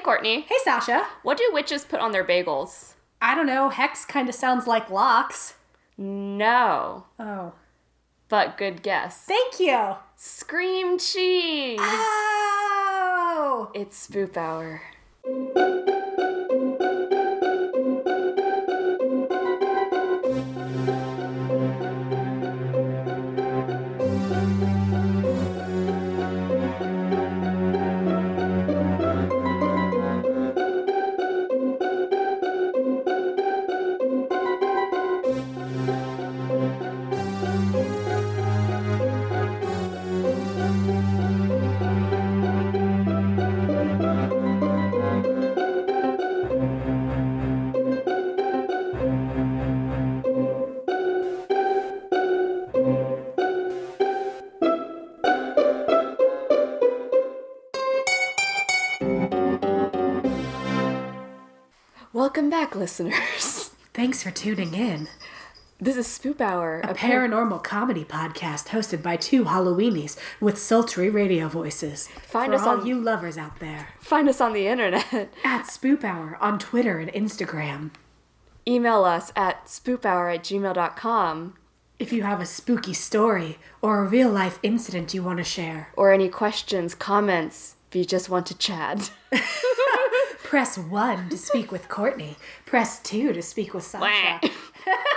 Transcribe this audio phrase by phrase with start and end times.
[0.00, 0.40] Hey, Courtney.
[0.48, 1.06] Hey, Sasha.
[1.22, 2.94] What do witches put on their bagels?
[3.20, 3.68] I don't know.
[3.68, 5.56] Hex kind of sounds like locks.
[5.98, 7.04] No.
[7.18, 7.52] Oh.
[8.30, 9.18] But good guess.
[9.18, 9.96] Thank you.
[10.16, 11.78] Scream cheese.
[11.82, 13.70] Oh.
[13.74, 14.80] It's spoop hour.
[62.80, 63.70] Listeners.
[63.94, 65.06] Thanks for tuning in.
[65.78, 71.46] This is Spoop Hour, A paranormal comedy podcast hosted by two Halloweenies with sultry radio
[71.48, 72.08] voices.
[72.26, 73.88] Find For us all on- you lovers out there.
[74.00, 75.12] Find us on the internet.
[75.44, 77.90] At Spoop Hour on Twitter and Instagram.
[78.68, 81.54] Email us at spoophour at gmail.com
[81.98, 85.88] If you have a spooky story or a real life incident you want to share,
[85.96, 89.10] or any questions, comments, if you just want to chat.
[90.50, 92.34] press 1 to speak with Courtney.
[92.66, 94.40] Press 2 to speak with Sasha.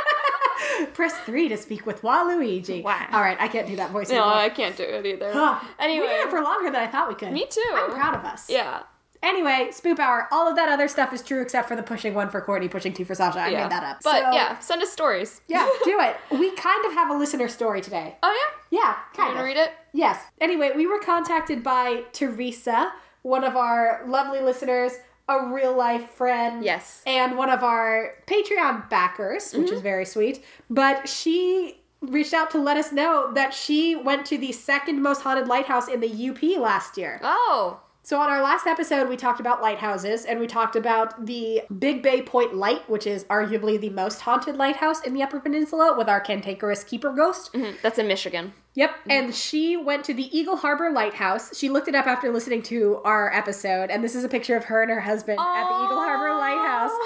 [0.93, 2.85] press 3 to speak with Waluigi.
[2.85, 4.33] All right, I can't do that voice no, anymore.
[4.35, 5.31] I can't do it either.
[5.79, 6.05] Anyway.
[6.05, 7.31] We did it for longer than I thought we could.
[7.31, 7.65] Me too.
[7.73, 8.47] I'm proud of us.
[8.47, 8.83] Yeah.
[9.23, 12.29] Anyway, Spoop Hour, all of that other stuff is true except for the pushing one
[12.29, 13.39] for Courtney, pushing two for Sasha.
[13.39, 13.63] I yeah.
[13.63, 14.01] made that up.
[14.03, 15.41] But So, yeah, send us stories.
[15.47, 16.15] Yeah, do it.
[16.29, 18.17] We kind of have a listener story today.
[18.21, 18.29] Oh,
[18.71, 18.79] yeah?
[18.79, 19.45] Yeah, You kind want of.
[19.45, 19.71] read it?
[19.93, 20.21] Yes.
[20.39, 22.91] Anyway, we were contacted by Teresa,
[23.23, 24.91] one of our lovely listeners,
[25.29, 26.63] a real life friend.
[26.63, 27.01] Yes.
[27.05, 29.83] And one of our Patreon backers, which is mm-hmm.
[29.83, 30.43] very sweet.
[30.69, 35.21] But she reached out to let us know that she went to the second most
[35.21, 37.19] haunted lighthouse in the UP last year.
[37.23, 37.79] Oh.
[38.05, 42.03] So on our last episode, we talked about lighthouses and we talked about the Big
[42.03, 46.09] Bay Point Light, which is arguably the most haunted lighthouse in the Upper Peninsula with
[46.09, 47.53] our cantankerous keeper ghost.
[47.53, 48.53] Mhm, That's in Michigan.
[48.73, 48.91] Yep.
[49.09, 51.57] And she went to the Eagle Harbor Lighthouse.
[51.57, 54.65] She looked it up after listening to our episode, and this is a picture of
[54.65, 56.91] her and her husband at the Eagle Harbor Lighthouse.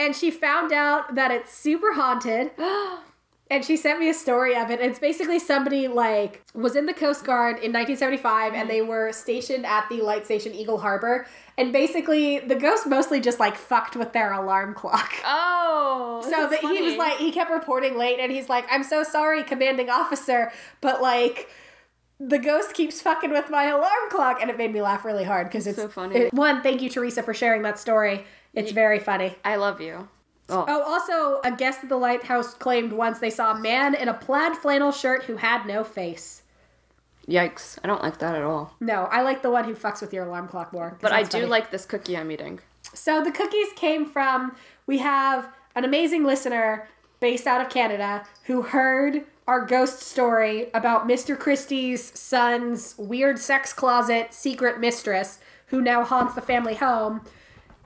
[0.00, 2.52] And she found out that it's super haunted.
[3.50, 4.80] And she sent me a story of it.
[4.80, 9.64] It's basically somebody like was in the Coast Guard in 1975 and they were stationed
[9.64, 11.26] at the light station Eagle Harbor.
[11.56, 15.12] And basically the ghost mostly just like fucked with their alarm clock.
[15.24, 16.20] oh.
[16.24, 19.42] So that he was like, he kept reporting late, and he's like, "I'm so sorry,
[19.42, 21.48] commanding officer, but like."
[22.20, 25.46] The ghost keeps fucking with my alarm clock, and it made me laugh really hard
[25.46, 26.16] because it's So funny.
[26.16, 28.24] it- one, thank you, Teresa, for sharing that story.
[28.54, 29.36] It's very funny.
[29.44, 30.08] I love you.
[30.48, 30.64] Oh.
[30.66, 34.14] Oh, also, a guest at the lighthouse claimed once they saw a man in a
[34.14, 36.42] plaid flannel shirt who had no face.
[37.28, 37.78] Yikes.
[37.84, 38.74] I don't like that at all.
[38.80, 40.96] No, I like the one who fucks with your alarm clock more.
[41.02, 41.44] But I do funny.
[41.44, 42.60] like this cookie I'm eating.
[42.94, 46.88] So the cookies came from we have an amazing listener
[47.20, 51.38] based out of Canada who heard our ghost story about Mr.
[51.38, 57.20] Christie's son's weird sex closet secret mistress who now haunts the family home.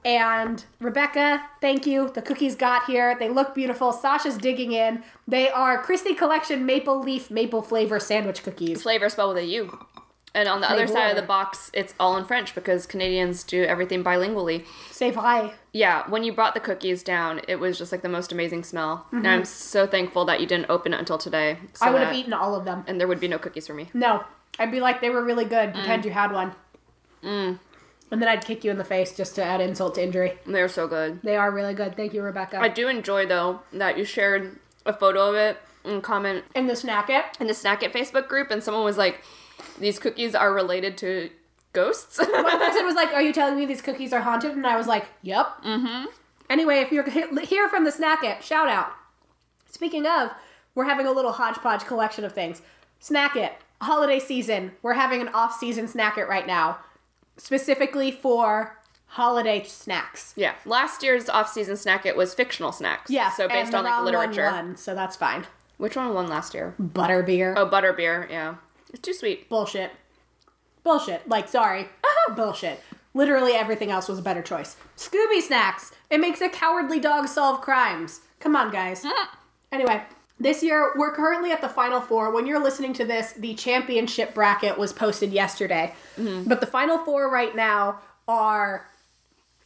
[0.04, 2.10] And Rebecca, thank you.
[2.12, 3.16] The cookies got here.
[3.18, 3.92] They look beautiful.
[3.92, 5.04] Sasha's digging in.
[5.28, 8.82] They are Christie Collection Maple Leaf Maple Flavor Sandwich Cookies.
[8.82, 9.86] Flavor spelled with a U.
[10.34, 13.64] And on the other side of the box, it's all in French because Canadians do
[13.64, 14.64] everything bilingually.
[14.90, 15.52] C'est vrai.
[15.74, 19.06] Yeah, when you brought the cookies down, it was just like the most amazing smell.
[19.12, 21.58] And I'm so thankful that you didn't open it until today.
[21.74, 21.84] so Mm-hmm.
[21.84, 22.82] I would have eaten all of them.
[22.86, 23.90] And there would be no cookies for me.
[23.92, 24.24] No,
[24.58, 25.68] I'd be like, they were really good.
[25.70, 25.74] Mm.
[25.74, 26.54] Pretend you had one.
[28.12, 30.34] And then I'd kick you in the face just to add insult to injury.
[30.46, 31.22] They're so good.
[31.22, 31.96] They are really good.
[31.96, 32.58] Thank you, Rebecca.
[32.60, 36.76] I do enjoy though that you shared a photo of it and comment in the
[36.76, 37.24] snack it.
[37.40, 39.22] in the Snack It Facebook group, and someone was like,
[39.80, 41.30] "These cookies are related to
[41.72, 42.28] ghosts." One
[42.58, 45.06] person was like, "Are you telling me these cookies are haunted?" And I was like,
[45.22, 46.04] "Yep." Mm-hmm.
[46.50, 47.08] Anyway, if you're
[47.40, 48.92] here from the snack it, shout out.
[49.70, 50.30] Speaking of,
[50.74, 52.60] we're having a little hodgepodge collection of things.
[53.00, 54.72] Snack it, holiday season.
[54.82, 56.78] We're having an off-season snack it right now,
[57.36, 60.32] specifically for holiday snacks.
[60.36, 63.10] yeah, last year's off-season Snack It was fictional snacks.
[63.10, 64.44] Yeah, so based on like literature.
[64.46, 65.46] One won, so that's fine.
[65.78, 66.74] Which one won last year?
[66.80, 67.54] Butterbeer.
[67.56, 68.30] Oh, butterbeer.
[68.30, 68.54] Yeah,
[68.90, 69.48] it's too sweet.
[69.48, 69.90] Bullshit.
[70.84, 71.28] Bullshit.
[71.28, 71.88] Like, sorry.
[72.36, 72.80] Bullshit.
[73.14, 74.76] Literally everything else was a better choice.
[74.96, 75.92] Scooby Snacks.
[76.10, 78.20] It makes a cowardly dog solve crimes.
[78.40, 79.04] Come on, guys.
[79.72, 80.02] Anyway,
[80.42, 82.32] this year we're currently at the final four.
[82.32, 85.94] When you're listening to this, the championship bracket was posted yesterday.
[86.46, 88.88] But the final four right now are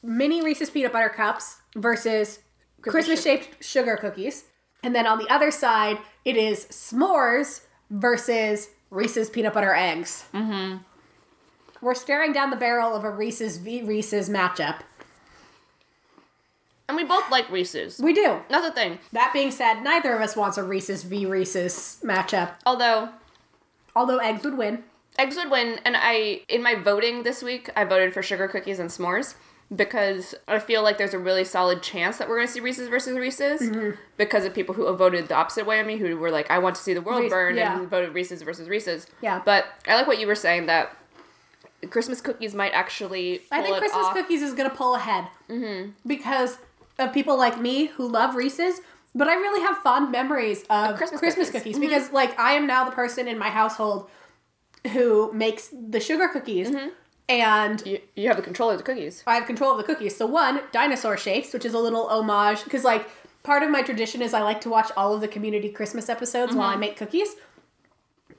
[0.02, 2.40] mini Reese's peanut butter cups versus
[2.82, 4.44] Christmas Christmas shaped sugar cookies.
[4.82, 10.26] And then on the other side, it is s'mores versus Reese's peanut butter eggs.
[10.32, 10.76] Mm-hmm.
[11.80, 14.80] We're staring down the barrel of a Reese's v Reese's matchup.
[16.88, 17.98] And we both like Reese's.
[17.98, 18.40] We do.
[18.48, 18.98] That's the thing.
[19.12, 22.52] That being said, neither of us wants a Reese's v Reese's matchup.
[22.64, 23.08] Although
[23.96, 24.84] Although eggs would win.
[25.18, 28.78] eggs would win, and I in my voting this week, I voted for sugar cookies
[28.78, 29.34] and s'mores
[29.74, 32.88] because I feel like there's a really solid chance that we're going to see Reese's
[32.88, 33.98] versus Reese's Mm-hmm.
[34.16, 36.76] because of people who voted the opposite way of me, who were like, I want
[36.76, 37.76] to see the world Reese- burn, yeah.
[37.80, 39.08] and voted Reese's versus Reese's.
[39.22, 39.42] Yeah.
[39.44, 40.96] But I like what you were saying that
[41.90, 43.40] Christmas cookies might actually.
[43.50, 44.14] I think Christmas off.
[44.14, 45.26] cookies is going to pull ahead
[46.06, 46.58] because
[46.98, 48.80] of people like me who love Reese's.
[49.14, 51.62] But I really have fond memories of Christmas Christmas, cookies.
[51.62, 51.88] cookies, mm-hmm.
[51.88, 54.10] because, like, I am now the person in my household
[54.92, 56.88] who makes the sugar cookies, mm-hmm.
[57.28, 59.22] and You, you have the control of the cookies.
[59.26, 60.16] I have control of the cookies.
[60.16, 63.08] So one, dinosaur shapes, which is a little homage because like
[63.42, 66.54] part of my tradition is I like to watch all of the community Christmas episodes
[66.54, 66.80] while I mm-hmm.
[66.80, 67.36] make cookies.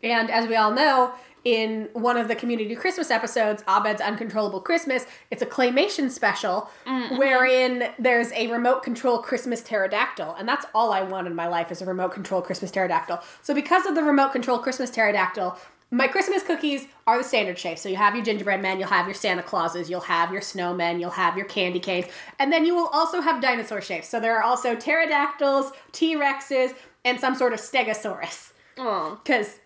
[0.04, 1.14] And as we all know,
[1.48, 7.18] in one of the community Christmas episodes, Abed's Uncontrollable Christmas, it's a claymation special mm-hmm.
[7.18, 10.36] wherein there's a remote control Christmas pterodactyl.
[10.38, 13.22] And that's all I want in my life is a remote control Christmas pterodactyl.
[13.42, 15.58] So because of the remote control Christmas pterodactyl,
[15.90, 17.78] my Christmas cookies are the standard shape.
[17.78, 21.00] So you have your gingerbread men, you'll have your Santa Clauses, you'll have your snowmen,
[21.00, 22.08] you'll have your candy canes,
[22.40, 24.10] and then you will also have dinosaur shapes.
[24.10, 28.52] So there are also pterodactyls, T Rexes, and some sort of stegosaurus.
[28.76, 29.60] Because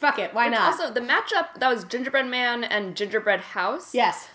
[0.00, 0.72] fuck it, why not?
[0.72, 3.94] Also, the matchup that was Gingerbread Man and Gingerbread House.
[3.94, 4.28] yes.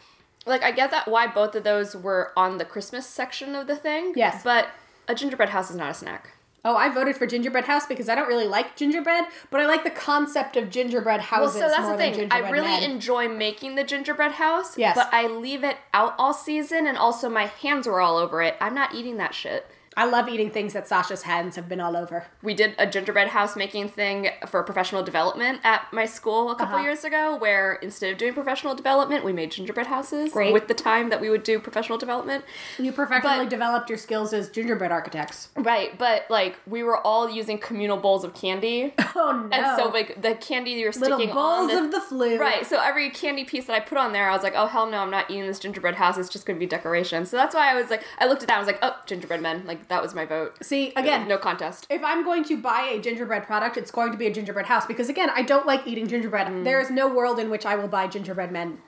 [0.47, 3.75] Like, I get that why both of those were on the Christmas section of the
[3.75, 4.13] thing.
[4.15, 4.43] Yes.
[4.43, 4.67] But
[5.07, 6.33] a gingerbread house is not a snack.
[6.63, 9.83] Oh, I voted for gingerbread house because I don't really like gingerbread, but I like
[9.83, 12.27] the concept of gingerbread Well, houses so that's more the thing.
[12.31, 12.83] I really men.
[12.83, 14.77] enjoy making the gingerbread house.
[14.77, 14.95] Yes.
[14.95, 18.55] But I leave it out all season, and also my hands were all over it.
[18.61, 19.65] I'm not eating that shit.
[19.97, 22.25] I love eating things that Sasha's hands have been all over.
[22.43, 26.75] We did a gingerbread house making thing for professional development at my school a couple
[26.75, 26.83] Uh-huh.
[26.83, 30.51] years ago, where instead of doing professional development, we made gingerbread houses Great.
[30.53, 32.43] with the time that we would do professional development.
[32.77, 35.49] You professionally But- developed your skills as gingerbread architects.
[35.55, 38.93] Right, but like we were all using communal bowls of candy.
[39.17, 39.55] Oh no!
[39.57, 42.37] And so like the candy you're little sticking on bowls the, of the flu.
[42.37, 44.87] Right, so every candy piece that I put on there, I was like, oh hell
[44.87, 46.17] no, I'm not eating this gingerbread house.
[46.17, 47.25] It's just gonna be decoration.
[47.25, 49.41] So that's why I was like, I looked at that, I was like, oh, gingerbread
[49.41, 49.63] men.
[49.65, 50.63] Like that was my vote.
[50.63, 51.87] See again, no contest.
[51.89, 54.85] if I'm going to buy a gingerbread product, it's going to be a gingerbread house
[54.85, 56.47] because again, I don't like eating gingerbread.
[56.47, 56.63] Mm.
[56.63, 58.79] There is no world in which I will buy gingerbread men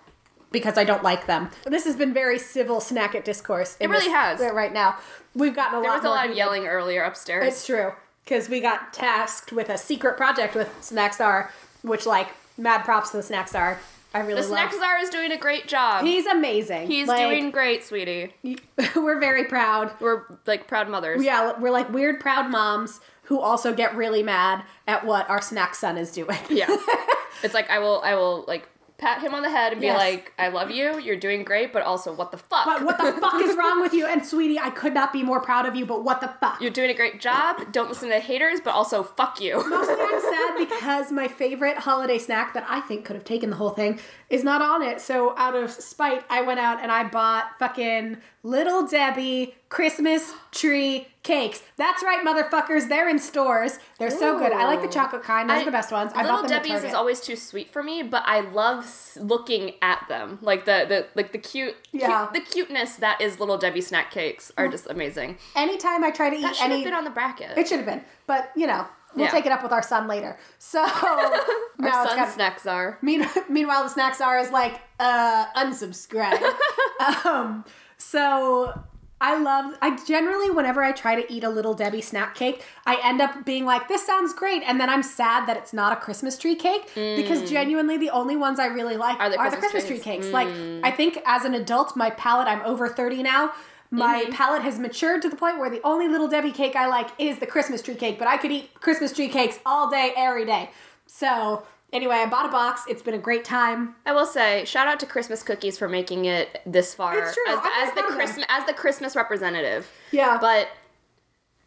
[0.52, 1.50] because I don't like them.
[1.66, 3.78] This has been very civil snack at discourse.
[3.80, 4.40] It really has.
[4.40, 4.98] Right now,
[5.36, 7.48] we've gotten a There lot was a lot of yelling earlier upstairs.
[7.48, 11.52] It's true because we got tasked with a secret project with Snack Czar,
[11.82, 13.80] which like mad props to the Snack Czar.
[14.14, 14.72] I really the love.
[14.72, 16.06] snack czar is doing a great job.
[16.06, 16.88] He's amazing.
[16.88, 18.34] He's Like, doing great, sweetie.
[18.96, 19.92] we're very proud.
[20.00, 21.24] We're like proud mothers.
[21.24, 25.76] Yeah, we're like weird proud moms who also get really mad at what our snack
[25.76, 26.38] son is doing.
[26.50, 26.68] Yeah.
[27.44, 28.68] it's like I will I will like
[28.98, 29.98] pat him on the head and be Yes.
[29.98, 32.66] like, I love you, you're doing great, but also what the fuck?
[32.66, 34.06] But what the fuck is wrong with you?
[34.08, 36.60] And sweetie, I could not be more proud of you, but what the fuck?
[36.62, 37.72] You're doing a great job.
[37.72, 39.56] Don't listen to haters, but also fuck you.
[39.70, 43.56] Mostly I'm sad because my favorite holiday snack that I think could have taken the
[43.58, 45.00] whole thing is not on it.
[45.02, 51.08] So out of spite, I went out and I bought fucking Little Debbie Christmas tree
[51.24, 51.62] cakes.
[51.78, 52.88] That's right, motherfuckers.
[52.90, 53.80] They're in stores.
[54.00, 54.52] They're so good.
[54.54, 55.50] I like the chocolate kind.
[55.50, 56.12] Those I- are the best ones.
[56.16, 58.86] I Little Debbie's is always too sweet for me, but I love
[59.18, 60.40] looking at them.
[60.42, 62.30] Like the, the like the cute, cute- Yeah.
[62.34, 65.38] the cuteness that is Little Debbie snack cakes are just amazing.
[65.56, 67.58] Anytime I try to That eat should have any, been on the bracket.
[67.58, 68.04] it should have been.
[68.26, 68.86] But you know,
[69.16, 69.32] we'll Yeah.
[69.32, 70.38] take it up with our son later.
[70.60, 70.88] So Our
[71.80, 72.98] now it's son's got snacks are.
[73.02, 76.42] Mean, meanwhile, the snack czar is like, uh, unsubscribe.
[77.26, 77.64] um,
[77.98, 78.84] so
[79.20, 83.00] I love, I generally, whenever I try to eat a little Debbie snack cake, I
[83.04, 84.62] end up being like, this sounds great.
[84.64, 88.36] And then I'm sad that it's not a Christmas tree cake because genuinely the only
[88.38, 89.22] ones I really like Mm.
[89.22, 90.28] Are the are the Christmas Christmas tree cakes.
[90.28, 90.48] Like,
[90.84, 93.54] I think as an adult, my palate, I'm over 30 now.
[93.90, 94.34] My Mm-hmm.
[94.34, 97.40] palate has matured to the point where the only little Debbie cake I like is
[97.40, 100.70] the Christmas tree cake, but I could eat Christmas tree cakes all day, every day.
[101.06, 101.64] So,
[101.94, 102.82] anyway, I bought a box.
[102.90, 103.96] It's been a great time.
[104.06, 107.44] I will say, shout out to Christmas Cookies for making it this far It's true.
[107.48, 108.18] as, as the proud of them.
[108.18, 109.90] Christmas as the Christmas representative.
[110.12, 110.38] Yeah.
[110.40, 110.68] But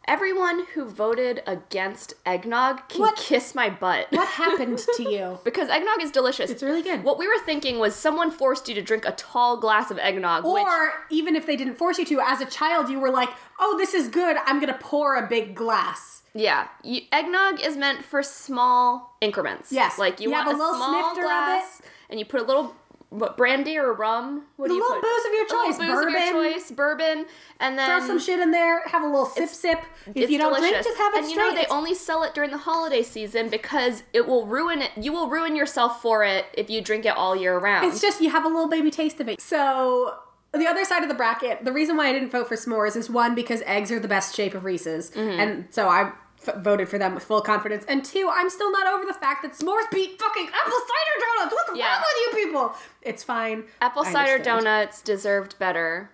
[0.08, 3.16] everyone who voted against eggnog can What?
[3.16, 4.06] kiss my butt.
[4.10, 5.38] What happened to you?
[5.44, 6.50] Because eggnog is delicious.
[6.50, 7.04] It's really good.
[7.04, 10.44] What we were thinking was someone forced you to drink a tall glass of eggnog,
[10.44, 13.30] which Or even if they didn't force you to, as a child, you were like,
[13.58, 14.36] oh, this is good.
[14.46, 16.22] I'm going to pour a big glass.
[16.34, 19.72] yeah, you, eggnog is meant for small increments.
[19.72, 19.98] Yes.
[19.98, 22.44] like you, You have want a little small snifter of glass, and you put a
[22.44, 22.74] little
[23.10, 24.44] what brandy or rum?
[24.56, 25.02] What The do you little put?
[25.02, 26.52] booze of your little choice, booze of your bourbon.
[26.54, 27.26] choice, bourbon,
[27.58, 28.86] and then Throw some shit in there.
[28.88, 29.80] Have a little sip sip.
[30.14, 31.42] If you don't drink, just have it and straight.
[31.44, 34.80] you know they It's- only sell it during the holiday season because it will ruin
[34.80, 34.92] it.
[34.96, 37.86] You will ruin yourself for it if you drink it all year round.
[37.86, 39.40] It's just you have a little baby taste of it.
[39.40, 40.14] So
[40.52, 43.08] the other side of the bracket, the reason why I didn't vote for s'mores is
[43.10, 45.40] one because eggs are the best shape of Reese's, Mm-hmm.
[45.40, 46.12] and so I
[46.46, 47.84] f- voted for them with full confidence.
[47.88, 51.54] And two, I'm still not over the fact that s'mores beat fucking apple cider donuts.
[51.54, 51.92] What's Yeah.
[51.92, 52.74] wrong with you people?
[53.02, 53.64] It's fine.
[53.80, 54.64] Apple I cider understand.
[54.64, 56.10] donuts deserved better.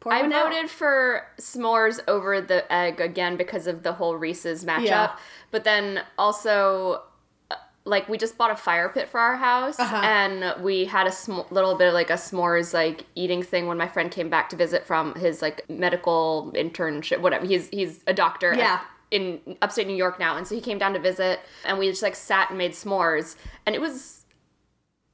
[0.00, 0.50] Pour I one out.
[0.50, 4.84] voted for s'mores over the egg again because of the whole Reese's matchup.
[4.84, 5.16] Yeah.
[5.50, 7.02] But then also,
[7.50, 9.96] uh, like, we just bought a fire pit for our house, Uh-huh.
[10.02, 13.76] and we had a sm- little bit of like a s'mores like eating thing when
[13.76, 17.18] my friend came back to visit from his like medical internship.
[17.20, 17.44] Whatever.
[17.44, 18.54] He's he's a doctor.
[18.56, 18.80] Yeah.
[19.10, 22.02] In upstate New York now, and so he came down to visit, and we just
[22.02, 23.36] like sat and made s'mores,
[23.66, 24.20] and it was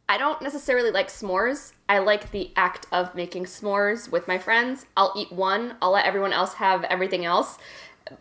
[0.08, 1.72] I don't necessarily like s'mores.
[1.88, 4.86] I like the act of making s'mores with my friends.
[4.96, 7.58] I'll eat one, I'll let everyone else have everything else.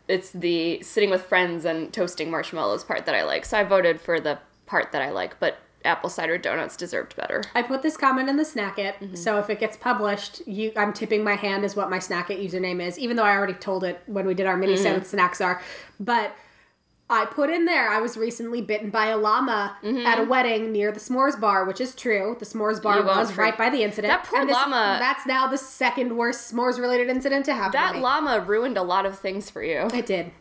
[0.08, 3.46] It's the sitting with friends and toasting marshmallows part that I like.
[3.46, 7.44] So I voted for the part that I like, but apple cider donuts deserved better.
[7.54, 9.15] I put this comment in the snack it, Mm-hmm.
[9.15, 12.39] so if it gets published, you I'm tipping my hand is what my snack it
[12.39, 14.84] username is, even though I already told it when we did our mini Mm-hmm.
[14.84, 15.62] set with snack czar.
[16.00, 16.36] But
[17.08, 20.92] I put in there I was recently bitten by a llama at a wedding near
[20.92, 22.36] the s'mores bar, which is true.
[22.39, 23.08] The s'mores bar Mm-hmm.
[23.10, 24.12] You was right by the incident.
[24.12, 27.74] That poor this- llama- That's now the second worst s'mores related incident to happen.
[27.74, 30.32] That llama ruined a lot of things for you, it did.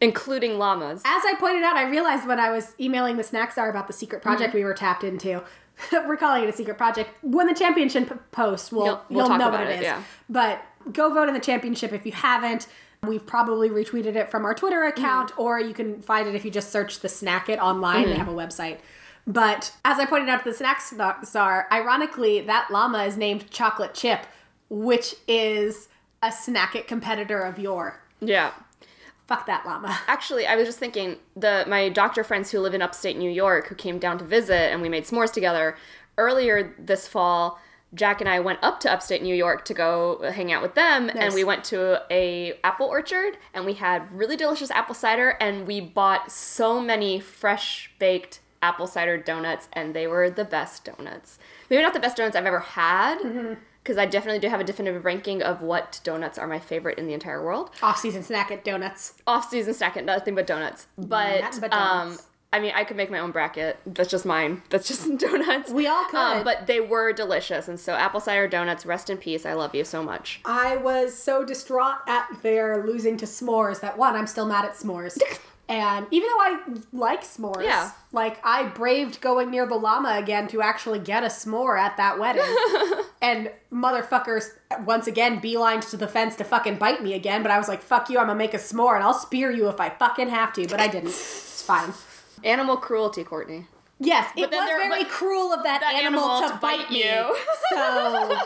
[0.00, 1.00] Including llamas.
[1.04, 3.92] As I pointed out, I realized when I was emailing the snack czar about the
[3.92, 4.58] secret project Mm-hmm.
[4.58, 5.42] we were tapped into.
[5.92, 7.10] we're calling it a secret project.
[7.22, 9.82] When the championship post, we'll, You'll- you'll, we'll talk know about what it it, is.
[9.84, 10.02] yeah.
[10.28, 10.62] But
[10.92, 12.66] go vote in the championship if you haven't.
[13.06, 15.40] We've probably retweeted it from our Twitter account, Mm-hmm.
[15.42, 18.06] or you can find it if you just search the Snack It online.
[18.06, 18.78] They have a website.
[19.26, 20.80] But as I pointed out to the snack
[21.24, 24.20] czar, ironically, that llama is named Chocolate Chip,
[24.70, 25.88] which is
[26.22, 28.00] a Snack It competitor of your.
[28.20, 28.52] yeah.
[29.26, 29.98] Fuck that llama.
[30.06, 33.68] Actually, I was just thinking the my doctor friends who live in upstate New York
[33.68, 35.76] who came down to visit and we made s'mores together
[36.16, 37.58] earlier this fall.
[37.94, 41.08] Jack and I went up to upstate New York to go hang out with them,
[41.14, 45.66] and we went to a apple orchard, and we had really delicious apple cider, and
[45.66, 51.38] we bought so many fresh baked apple cider donuts, and they were the best donuts.
[51.70, 53.54] Maybe not the best donuts I've ever had, mm-hmm.
[53.86, 57.06] Because I definitely do have a definitive ranking of what donuts are my favorite in
[57.06, 59.14] the entire world Off season Snack It donuts.
[59.28, 60.88] off season snack it, nothing but donuts.
[60.98, 62.18] But, Nothing but um.
[62.52, 63.76] I mean I could make my own bracket.
[63.86, 64.62] That's just mine.
[64.70, 65.70] That's just donuts.
[65.70, 66.18] We all could.
[66.18, 69.46] Um, but they were delicious and so apple cider donuts, rest in peace.
[69.46, 70.40] I love you so much.
[70.44, 74.72] I was so distraught at their losing to s'mores that one, I'm still mad at
[74.72, 75.16] s'mores.
[75.68, 76.60] and even though I
[76.92, 77.90] like s'mores, Yeah.
[78.12, 82.18] like I braved going near the llama again to actually get a s'more at that
[82.18, 82.42] wedding.
[83.22, 84.50] and motherfuckers
[84.84, 87.82] once again beelined to the fence to fucking bite me again, but I was like,
[87.82, 90.52] fuck you, I'm gonna make a s'more and I'll spear you if I fucking have
[90.54, 91.08] to, but I didn't.
[91.08, 91.92] It's fine.
[92.44, 93.66] Animal cruelty, Courtney.
[93.98, 96.78] Yes, it then was very but- cruel of that, that animal, animal to, to bite,
[96.80, 97.04] bite me.
[97.04, 97.36] you.
[97.70, 98.38] So,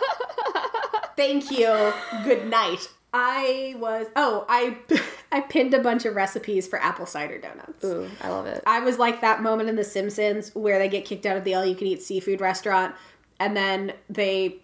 [1.17, 1.93] thank you.
[2.25, 2.89] Good night.
[3.13, 4.79] I was oh I
[5.33, 7.85] I pinned a bunch of recipes for apple cider donuts.
[7.85, 8.63] Ooh, I love it.
[8.67, 11.55] I was like that moment in The Simpsons where they get kicked out of the
[11.55, 12.95] all-you-can-eat seafood restaurant,
[13.41, 14.59] and then they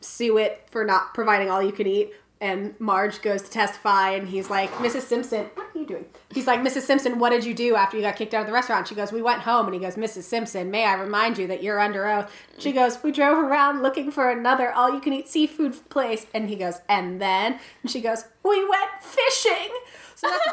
[0.00, 2.12] sue it for not providing all-you-can-eat.
[2.40, 5.00] And Marge goes to testify, and he's like, "Mrs.
[5.00, 6.82] Simpson, what are you doing?" He's like, "Mrs.
[6.82, 9.10] Simpson, what did you do after you got kicked out of the restaurant?" She goes,
[9.10, 10.22] "We went home." And he goes, "Mrs.
[10.22, 14.12] Simpson, may I remind you that you're under oath?" She goes, "We drove around looking
[14.12, 18.90] for another all-you-can-eat seafood place." And he goes, "And then?" And she goes, "We went
[19.00, 19.70] fishing."
[20.18, 20.44] So that's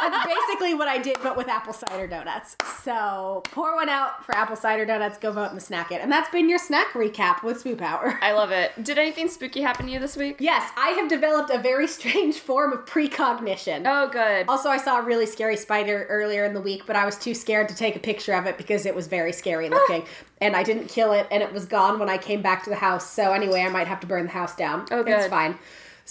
[0.00, 2.56] that's basically what I did, but with apple cider donuts.
[2.84, 5.18] So pour one out for apple cider donuts.
[5.18, 8.18] Go vote in the snack it, and that's been your snack recap with Spoop Hour.
[8.22, 8.72] I love it.
[8.82, 10.36] Did anything spooky happen to you this week?
[10.38, 13.86] Yes, I have developed a very strange form of precognition.
[13.86, 14.46] Oh good.
[14.48, 17.34] Also, I saw a really scary spider earlier in the week, but I was too
[17.34, 20.04] scared to take a picture of it because it was very scary looking.
[20.40, 22.76] and I didn't kill it, and it was gone when I came back to the
[22.76, 23.10] house.
[23.10, 24.86] So, anyway, I might have to burn the house down.
[24.90, 25.18] Oh, good.
[25.18, 25.58] It's fine.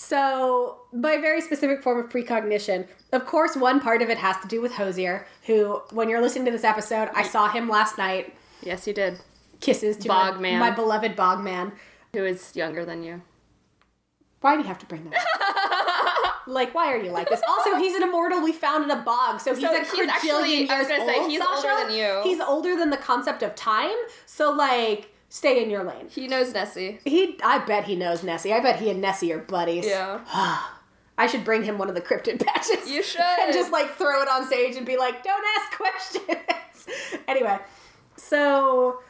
[0.01, 4.37] So, by a very specific form of precognition, of course, one part of it has
[4.37, 7.97] to do with Hozier, who, when you're listening to this episode, I saw him last
[7.97, 8.33] night.
[8.63, 9.19] Yes, you did.
[9.59, 10.57] Kisses to my, Bogman.
[10.57, 11.73] my beloved Bogman.
[12.13, 13.21] Who is younger than you?
[14.39, 16.33] Why do you have to bring that up?
[16.47, 17.41] like, why are you like this?
[17.45, 20.69] Also, he's an immortal we found in a bog, so he's So a he's actually-
[20.69, 21.67] I was years gonna say, old, he's Sasha.
[21.71, 22.21] older than you.
[22.23, 26.07] He's older than the concept of time, so, like, stay in your lane.
[26.09, 26.99] He knows Nessie.
[27.05, 28.51] He, I bet he knows Nessie.
[28.51, 29.85] I bet he and Nessie are buddies.
[29.85, 30.19] Yeah.
[31.17, 32.89] I should bring him one of the cryptid patches.
[32.89, 33.21] You should.
[33.21, 36.87] and just, like, throw it on stage and be like, don't ask questions.
[37.27, 37.59] anyway,
[38.17, 39.01] so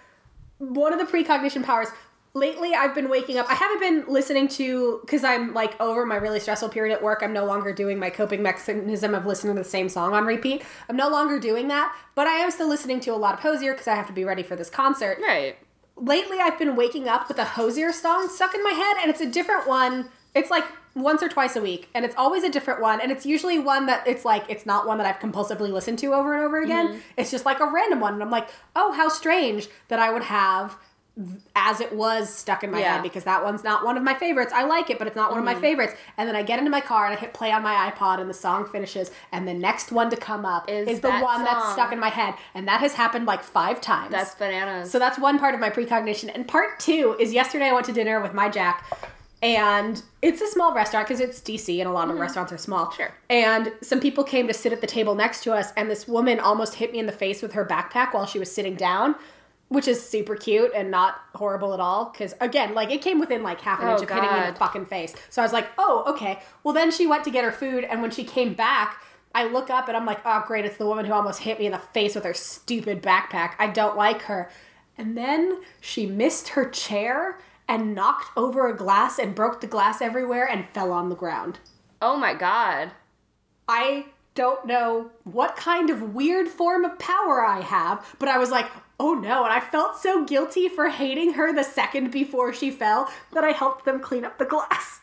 [0.58, 1.88] one of the precognition powers
[2.34, 3.50] lately I've been waking up.
[3.50, 7.22] I haven't been listening to because I'm like over my really stressful period at work.
[7.24, 10.64] I'm no longer doing my coping mechanism of listening to the same song on repeat.
[10.88, 13.74] I'm no longer doing that, but I am still listening to a lot of Hozier
[13.74, 15.20] because I have to be ready for this concert.
[15.22, 15.58] Right.
[16.00, 19.22] Lately I've been waking up with a Hozier song stuck in my head and it's
[19.22, 20.10] a different one.
[20.34, 20.66] It's like
[20.96, 23.86] once or twice a week and it's always a different one and it's usually one
[23.86, 26.88] that it's like it's not one that I've compulsively listened to over and over again.
[26.88, 27.00] Mm-hmm.
[27.18, 30.24] It's just like a random one and I'm like, "Oh, how strange that I would
[30.24, 30.78] have
[31.56, 32.94] as it was stuck in my Yeah.
[32.94, 34.54] head because that one's not one of my favorites.
[34.54, 35.94] I like it, but it's not one of my favorites.
[36.18, 38.30] And then I get into my car and I hit play on my iPod and
[38.30, 41.74] the song finishes and the next one to come up Is is, the one that's
[41.74, 42.36] stuck in my head.
[42.54, 44.12] And that has happened like 5 times.
[44.12, 44.92] That's bananas.
[44.92, 46.30] So that's one part of my precognition.
[46.30, 48.86] And part two is yesterday I went to dinner with my Jack,
[49.42, 52.88] and it's a small restaurant because it's DC and a lot of restaurants are small.
[52.88, 52.96] Mm-hmm.
[52.96, 53.14] Sure.
[53.30, 56.40] And some people came to sit at the table next to us, and this woman
[56.40, 59.16] almost hit me in the face with her backpack while she was sitting down.
[59.70, 62.06] Which is super cute and not horrible at all.
[62.12, 64.54] Because again, like it came within like half an Oh, inch of hitting me in
[64.54, 65.16] the fucking face.
[65.30, 66.40] So I was like, oh, okay.
[66.64, 69.02] Well, then she went to get her food, and when she came back,
[69.36, 71.68] I look up and I'm like, oh, great, it's the woman who almost hit me
[71.68, 73.54] in the face with her stupid backpack.
[73.60, 74.50] I don't like her.
[74.98, 80.02] And then she missed her chair and knocked over a glass and broke the glass
[80.02, 81.60] everywhere and fell on the ground.
[82.02, 82.90] oh my god.
[83.68, 88.50] I don't know what kind of weird form of power I have, but I was
[88.50, 88.66] like,
[89.00, 89.44] oh no.
[89.44, 93.52] And I felt so guilty for hating her the second before she fell that I
[93.52, 95.02] helped them clean up the glass.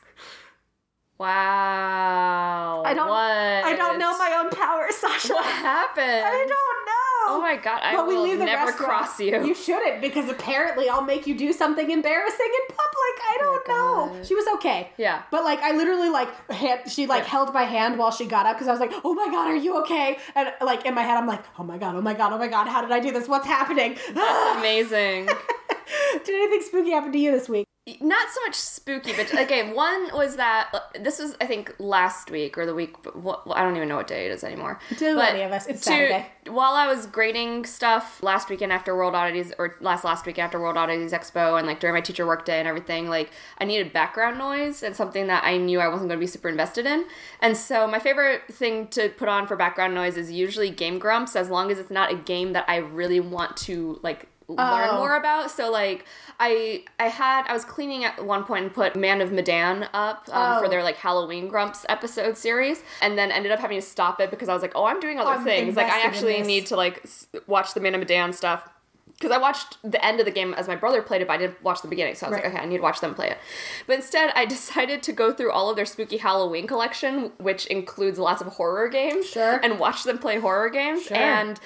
[1.19, 2.83] Wow.
[2.85, 3.17] I don't What?
[3.17, 5.33] I don't know my own power, Sasha.
[5.33, 6.05] What happened?
[6.05, 6.93] I don't know.
[7.29, 8.91] Oh my god, I But we will leave the never restaurant.
[9.07, 9.45] cross you.
[9.45, 12.96] You shouldn't because apparently I'll make you do something embarrassing in public.
[13.15, 14.17] I oh don't know.
[14.17, 14.27] God.
[14.27, 14.91] She was okay.
[14.97, 15.23] Yeah.
[15.31, 17.29] But like I literally like hand, she like Yeah.
[17.31, 19.57] held my hand while she got up because I was like, "Oh my god, are
[19.57, 22.33] you okay?" And like in my head I'm like, "Oh my god, oh my god,
[22.33, 23.29] oh my god, how did I do this?
[23.29, 25.27] What's happening?" That's amazing.
[26.25, 27.67] did anything spooky happen to you this week?
[28.01, 29.73] Not so much spooky, but okay.
[29.73, 32.97] One was that this was I think last week or the week.
[33.15, 34.81] what- I don't even know what day it is anymore.
[34.99, 36.27] To But any of us, it's to- Saturday.
[36.49, 40.59] While I was grading stuff last weekend after World Oddities, or last last week after
[40.59, 43.93] World Oddities Expo, and like during my teacher work day and everything, like I needed
[43.93, 47.05] background noise and something that I knew I wasn't going to be super invested in.
[47.41, 51.37] And so my favorite thing to put on for background noise is usually Game Grumps,
[51.37, 54.99] as long as it's not a game that I really want to like learn Oh.
[54.99, 55.51] more about.
[55.51, 56.05] So like
[56.39, 60.29] I I had I was cleaning at one point and put Man of Medan up
[60.33, 60.69] um, for Oh.
[60.69, 64.49] their like Halloween Grumps episode series, and then ended up having to stop it because
[64.49, 65.77] I was like, oh, I'm doing other I'm things.
[65.77, 68.69] Like I actually need to like s- watch the Man of Medan stuff.
[69.13, 71.37] Because I watched the end of the game as my brother played it, but I
[71.39, 72.15] didn't watch the beginning.
[72.17, 72.45] So I was Right.
[72.45, 73.39] like, okay, I need to watch them play it.
[73.87, 78.19] But instead, I decided to go through all of their spooky Halloween collection, which includes
[78.19, 79.59] lots of horror games, Sure.
[79.63, 81.05] and watch them play horror games.
[81.05, 81.17] Sure.
[81.17, 81.59] And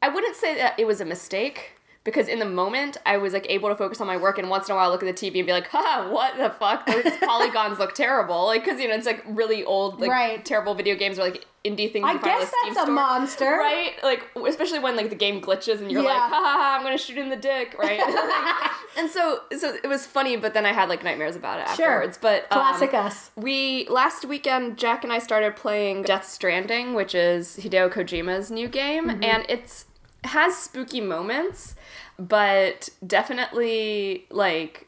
[0.00, 3.46] I wouldn't say that it was a mistake because in the moment I was like
[3.50, 5.38] able to focus on my work and once in a while look at the TV
[5.38, 6.86] and be like, "Ha, what the fuck?
[6.86, 10.44] Those polygons look terrible." Like cuz you know, it's like really old like Right.
[10.44, 12.94] terrible video games or like indie things I you find at guess that's a store.
[12.94, 13.44] monster.
[13.58, 13.92] Right?
[14.02, 16.08] Like especially when like the game glitches and you're Yeah.
[16.08, 18.00] like, "Ha ha, ha I'm going to shoot in the dick," right?
[18.98, 21.86] and so so it was funny, but then I had like nightmares about it Sure.
[21.96, 22.18] afterwards.
[22.20, 23.30] But um, Classic us.
[23.36, 28.68] we last weekend Jack and I started playing Death Stranding, which is Hideo Kojima's new
[28.68, 29.24] game, Mm-hmm.
[29.24, 29.84] and it's
[30.24, 31.74] has spooky moments,
[32.20, 34.86] but definitely like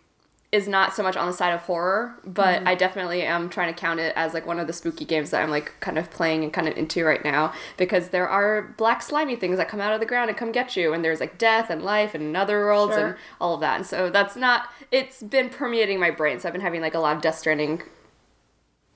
[0.53, 2.69] is not so much on the side of horror, but Mm-hmm.
[2.69, 5.43] I definitely am trying to count it as like one of the spooky games that
[5.43, 9.01] I'm like kind of playing and kind of into right now because there are black
[9.03, 11.39] slimy things that come out of the ground and come get you and there's like
[11.39, 13.07] death and life and other worlds Sure.
[13.07, 13.77] and all of that.
[13.77, 16.39] And so that's not it's been permeating my brain.
[16.39, 17.81] So I've been having like a lot of Death Stranding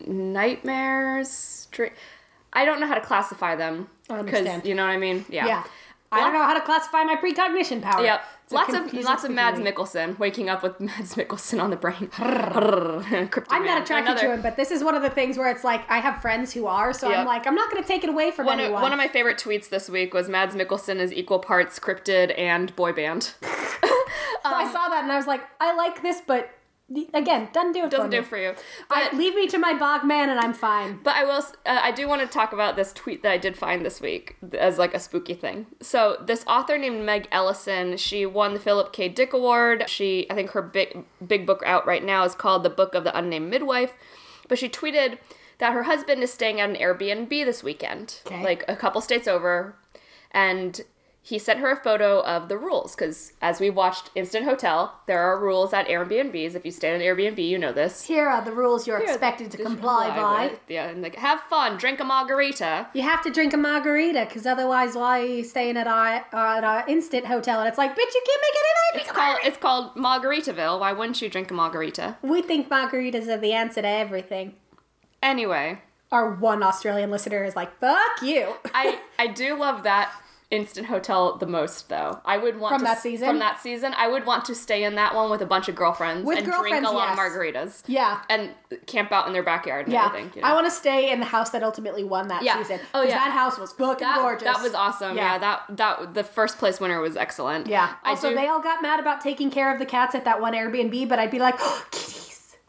[0.06, 1.68] nightmares.
[1.70, 1.90] Dra-
[2.52, 5.24] I don't know how to classify them because you know what I mean.
[5.28, 5.46] Yeah.
[5.46, 5.64] Yeah.
[6.12, 8.02] I don't know how to classify my precognition power.
[8.02, 8.22] Yep.
[8.44, 9.58] It's Lots of lots of Mads.
[9.58, 12.08] Mikkelsen waking up with Mads Mikkelsen on the brain.
[12.18, 15.64] I'm not attracted Another- to him, but this is one of the things where it's
[15.64, 17.18] like I have friends who are, so Yep.
[17.18, 18.82] I'm like, I'm not going to take it away from One of, anyone.
[18.82, 22.74] one of my favorite tweets this week was Mads Mikkelsen is equal parts cryptid and
[22.76, 23.34] boy band.
[24.44, 26.48] I saw that and I was like, I like this, but
[27.12, 28.54] again, doesn't do it Doesn't for do it for you.
[28.90, 31.00] I- leave me to my bog man and I'm fine.
[31.02, 31.42] But I will.
[31.64, 34.36] Uh, I do want to talk about this tweet that I did find this week
[34.58, 35.66] as like a spooky thing.
[35.80, 39.08] So this author named Meg Elison, she won the Philip K.
[39.08, 39.84] Dick Award.
[39.88, 43.04] She, I think, her big big book out right now is called The Book of
[43.04, 43.92] the Unnamed Midwife.
[44.48, 45.18] But she tweeted
[45.58, 48.44] that her husband is staying at an Airbnb this weekend, Okay.
[48.44, 49.74] like a couple states over,
[50.30, 50.82] and
[51.28, 55.18] he sent her a photo of the rules because as we watched Instant Hotel, there
[55.20, 56.54] are rules at Airbnbs.
[56.54, 58.04] If you stay in an Airbnb, you know this.
[58.04, 60.46] Here are the rules you're Here expected to the- comply by.
[60.46, 60.60] with.
[60.68, 62.86] Yeah, and like have fun, drink a margarita.
[62.94, 66.62] You have to drink a margarita because otherwise, why are you staying at our, at
[66.62, 67.58] our instant hotel?
[67.58, 69.00] And it's like, bitch, you can't make anything.
[69.00, 70.78] It's called it's called Margaritaville.
[70.78, 72.18] Why wouldn't you drink a margarita?
[72.22, 74.54] We think margaritas are the answer to everything.
[75.22, 75.80] Anyway,
[76.12, 78.54] Our one Australian listener is like, fuck you.
[78.72, 80.12] I I do love that
[80.48, 82.20] Instant Hotel the most though.
[82.24, 83.26] I would want From to, that season?
[83.26, 85.74] From that season, I would want to stay in that one with a bunch of
[85.74, 87.12] girlfriends With and drink a lot yes.
[87.12, 87.82] of margaritas.
[87.88, 88.20] Yeah.
[88.30, 88.50] And
[88.86, 90.30] camp out in their backyard and Yeah, everything.
[90.36, 90.46] you know?
[90.48, 92.58] I want to stay in the house that ultimately won that Yeah.
[92.62, 92.78] season.
[92.94, 93.14] Oh yeah.
[93.14, 94.44] that house was fucking that, gorgeous.
[94.44, 95.16] that was awesome.
[95.16, 95.32] Yeah.
[95.32, 95.38] Yeah.
[95.38, 97.66] that that the first place winner was excellent.
[97.66, 97.94] Yeah.
[98.04, 100.52] Also, do, they all got mad about taking care of the cats at that one
[100.52, 101.84] Airbnb, but I'd be like, oh.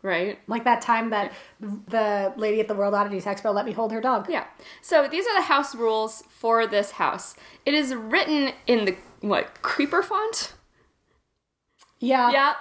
[0.02, 0.40] Right.
[0.48, 4.02] Like that time that the lady at the World Oddities Expo let me hold her
[4.02, 4.28] dog.
[4.30, 4.46] Yeah.
[4.82, 7.36] So these are the house rules for this house.
[7.66, 10.54] It is written in the what creeper font.
[12.00, 12.32] Yeah.
[12.32, 12.54] Yeah.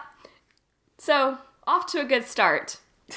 [0.98, 2.78] So off to a good start.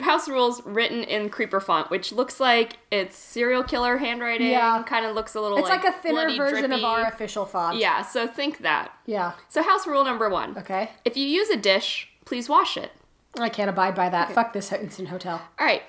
[0.00, 4.50] House rules written in creeper font, which looks like it's serial killer handwriting.
[4.50, 4.82] Yeah.
[4.84, 7.78] Kind of looks a little It's like, a thinner bloody, version of our official font.
[7.78, 8.02] Yeah.
[8.02, 8.92] So think that.
[9.06, 9.32] Yeah.
[9.48, 10.90] So house rule number one: Okay.
[11.04, 12.90] if you use a dish, please wash it.
[13.38, 14.32] I can't abide by that.
[14.32, 15.42] Fuck this instant hotel.
[15.58, 15.82] All right.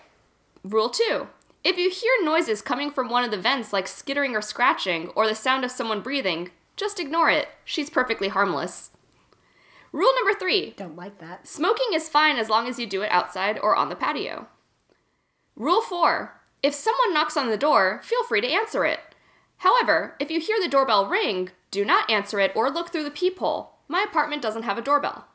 [0.64, 1.28] Rule two.
[1.64, 5.28] If you hear noises coming from one of the vents like skittering or scratching or
[5.28, 7.48] the sound of someone breathing, just ignore it.
[7.64, 8.92] She's perfectly harmless.
[9.92, 10.74] Rule number three.
[10.76, 11.48] Don't like that.
[11.48, 14.48] Smoking is fine as long as you do it outside or on the patio.
[15.56, 16.42] Rule four.
[16.64, 19.00] If someone knocks on the door, feel free to answer it.
[19.58, 23.12] However, if you hear the doorbell ring, do not answer it or look through the
[23.12, 23.76] peephole.
[23.88, 25.28] My apartment doesn't have a doorbell.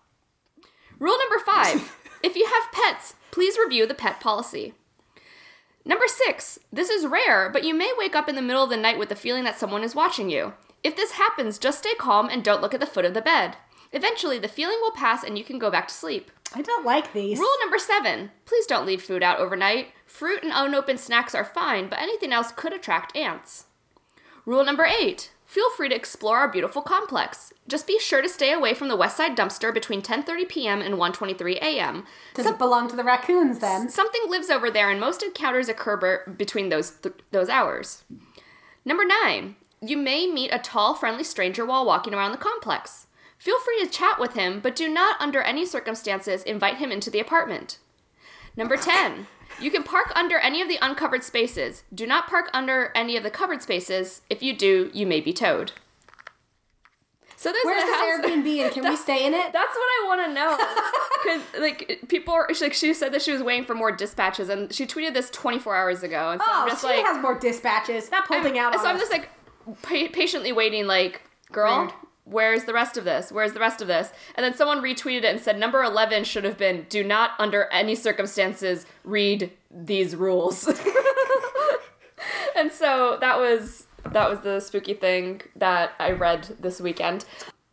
[0.99, 1.97] Rule number five.
[2.23, 4.75] if you have pets, please review the pet policy.
[5.85, 8.77] Number six, this is rare, but you may wake up in the middle of the
[8.77, 10.53] night with the feeling that someone is watching you.
[10.85, 13.57] If this happens, just stay calm and don't look at the foot of the bed.
[13.93, 16.31] Eventually, the feeling will pass and you can go back to sleep.
[16.55, 17.39] I don't like these.
[17.39, 19.89] Rule number seven please don't leave food out overnight.
[20.07, 23.67] Fruit and unopened snacks are fine, but anything else could attract ants.
[24.47, 27.53] Rule number eight feel free to explore our beautiful complex.
[27.67, 30.81] Just be sure to stay away from the west side dumpster between 10:30 p.m.
[30.81, 32.07] and 1:23 a.m.
[32.35, 33.89] Does it belong to the raccoons then?
[33.89, 38.05] Something lives over there, and most encounters occur between those th- those hours.
[38.85, 43.09] Number nine, you may meet a tall, friendly stranger while walking around the complex.
[43.37, 47.11] Feel free to chat with him, but do not, under any circumstances, invite him into
[47.11, 47.79] the apartment.
[48.59, 49.29] Number ten,
[49.61, 51.85] you can park under any of the uncovered spaces.
[51.95, 54.23] Do not park under any of the covered spaces.
[54.29, 55.73] If you do, you may be towed.
[57.37, 59.53] So there's Where's the this Airbnb and can we stay in it?
[59.53, 60.59] that's what I want to know.
[61.19, 64.73] Because like people, are, like she said that she was waiting for more dispatches, and
[64.73, 67.37] she tweeted this 24 hours ago, and so Oh, I'm just she like, has more
[67.37, 68.07] dispatches.
[68.07, 69.29] Stop holding out on so I'm just like
[69.83, 71.83] pa- patiently waiting, like, girl.
[71.83, 71.93] Rude.
[72.31, 73.33] Where's the rest of this?
[73.33, 74.13] Where's the rest of this?
[74.35, 77.65] And then someone retweeted it and said number 11 should have been do not under
[77.73, 80.67] any circumstances read these rules.
[82.57, 87.25] and so that was that was the spooky thing that I read this weekend.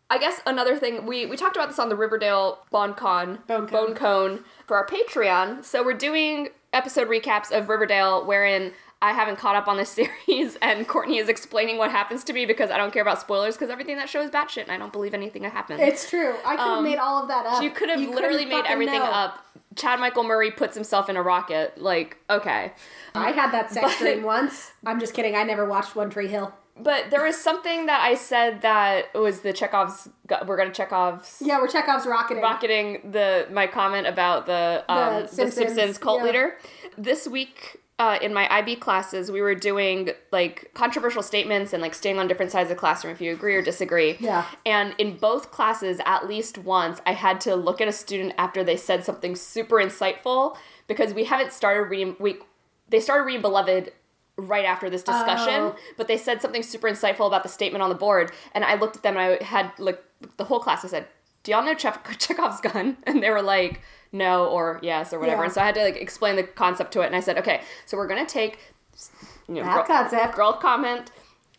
[0.09, 3.67] I guess another thing we we talked about this on the Riverdale BonCon Bone Cone.
[3.67, 5.65] Bone Cone for our Patreon.
[5.65, 8.73] So we're doing episode recaps of Riverdale wherein
[9.05, 9.89] I haven't caught up on this
[10.27, 13.55] series and Courtney is explaining what happens to me because I don't care about spoilers
[13.55, 15.79] because everything that show is batshit and I don't believe anything that happened.
[15.81, 16.33] it's true.
[16.45, 17.53] I could have made all of that up.
[17.55, 19.05] Um, you could have literally made everything know.
[19.05, 19.45] up.
[19.75, 21.77] Chad Michael Murray puts himself in a rocket.
[21.77, 22.71] Like, okay.
[23.13, 24.71] I had that sex But- dream once.
[24.85, 25.35] I'm just kidding.
[25.35, 26.53] I never watched One Tree Hill.
[26.77, 30.09] But there was something that I said that was the Chekhov's.
[30.45, 32.43] We're gonna Chekhov's Yeah, we're Chekhov's rocketing.
[32.43, 36.25] rocketing the my comment about the um, the Simpsons, Simpsons, cult yeah.
[36.25, 36.57] leader.
[36.97, 41.93] This week uh, in my IB classes, we were doing like controversial statements and like
[41.93, 44.17] staying on different sides of the classroom if you agree or disagree.
[44.19, 44.45] Yeah.
[44.65, 48.63] And in both classes, at least once, I had to look at a student after
[48.65, 52.17] they said something super insightful because we haven't started reading.
[52.19, 52.37] We
[52.89, 53.93] they started reading Beloved
[54.37, 55.75] right after this discussion, Oh.
[55.95, 58.97] but they said something super insightful about the statement on the board, and I looked
[58.97, 60.03] at them and I had like
[60.35, 60.83] the whole class.
[60.83, 61.07] I said,
[61.43, 61.73] "Do y'all know
[62.19, 63.81] Chekhov's gun?" And they were like,
[64.15, 65.41] "No," or "Yes," or whatever.
[65.41, 65.45] Yeah.
[65.45, 67.61] And so I had to like explain the concept to it, and I said, "Okay,
[67.85, 68.59] so we're gonna take,
[69.47, 70.35] you know, That girl, concept.
[70.35, 71.11] girl comment."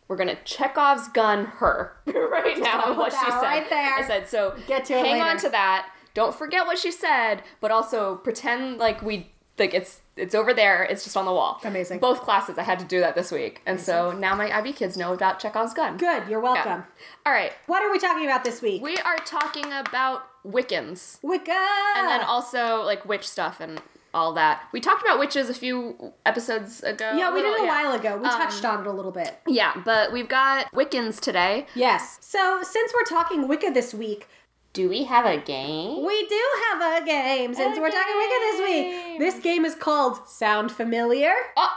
[0.09, 2.85] We're gonna Chekhov's gun her right now.
[2.91, 3.43] and what she said.
[3.43, 3.95] right there.
[3.95, 4.55] I said so.
[4.69, 5.89] Get to hang on to that.
[6.15, 10.85] Don't forget what she said, but also pretend like we like it's it's over there.
[10.85, 11.61] It's just on the wall.
[11.65, 11.99] Amazing.
[11.99, 14.97] Both classes, I had to do that this week, and so now my IB kids
[14.97, 15.97] know about Chekhov's gun.
[15.97, 16.29] Good.
[16.29, 16.53] You're Yeah.
[16.53, 16.85] welcome.
[17.27, 18.81] All right, What are we talking about this week?
[18.83, 21.67] we are talking about Wiccans, Wicca.
[21.97, 23.81] and then also like witch stuff and
[24.15, 24.63] all that.
[24.73, 27.13] We talked about witches a few episodes ago.
[27.17, 27.83] Yeah, we did little- a yeah.
[27.85, 28.17] while ago.
[28.17, 29.39] We um, touched on it a little bit.
[29.47, 31.67] Yeah, but we've got Wiccans today.
[31.75, 32.19] Yes.
[32.23, 34.27] So since we're talking Wicca this week,
[34.73, 36.05] Do we have a game?
[36.07, 37.53] we do have a game.
[37.55, 41.33] Since A we're talking Wicca this week, this game is called Sound Familiar.
[41.57, 41.77] Oh,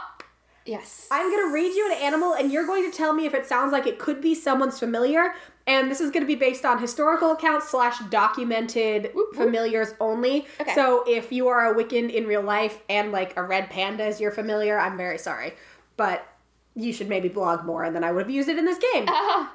[0.64, 1.08] yes.
[1.10, 3.72] I'm gonna read you an animal, and you're going to tell me if it sounds
[3.72, 5.34] like it could be someone's familiar.
[5.66, 10.46] And this is going to be based on historical accounts slash documented familiars only.
[10.60, 10.74] Okay.
[10.74, 14.20] So if you are a Wiccan in real life and like a red panda is
[14.20, 15.54] your familiar, I'm very sorry,
[15.96, 16.26] but
[16.74, 19.04] you should maybe blog more, and then I would have used it in this game.
[19.08, 19.54] Ah,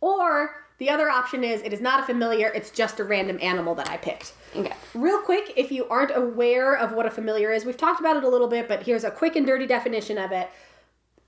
[0.00, 3.74] Or the other option is it is not a familiar; it's just a random animal
[3.76, 4.32] that I picked.
[4.54, 4.72] okay.
[4.94, 8.24] Real quick, if you aren't aware of what a familiar is, we've talked about it
[8.24, 10.48] a little bit, but here's a quick and dirty definition of it.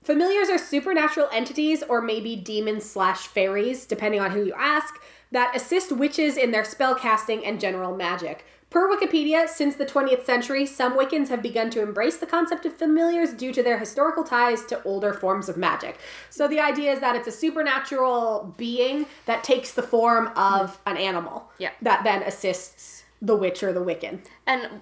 [0.03, 4.95] Familiars are supernatural entities or maybe demons slash fairies, depending on who you ask,
[5.31, 8.45] that assist witches in their spell casting and general magic.
[8.69, 12.73] Per Wikipedia, since the 20th century, some Wiccans have begun to embrace the concept of
[12.75, 15.97] familiars due to their historical ties to older forms of magic.
[16.29, 20.97] So the idea is that it's a supernatural being that takes the form of an
[20.97, 21.71] animal Yeah.
[21.81, 24.19] that then assists the witch or the Wiccan.
[24.45, 24.81] And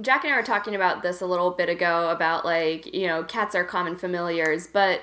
[0.00, 3.22] Jack and I were talking about this a little bit ago about like, you know,
[3.24, 5.00] cats are common familiars, but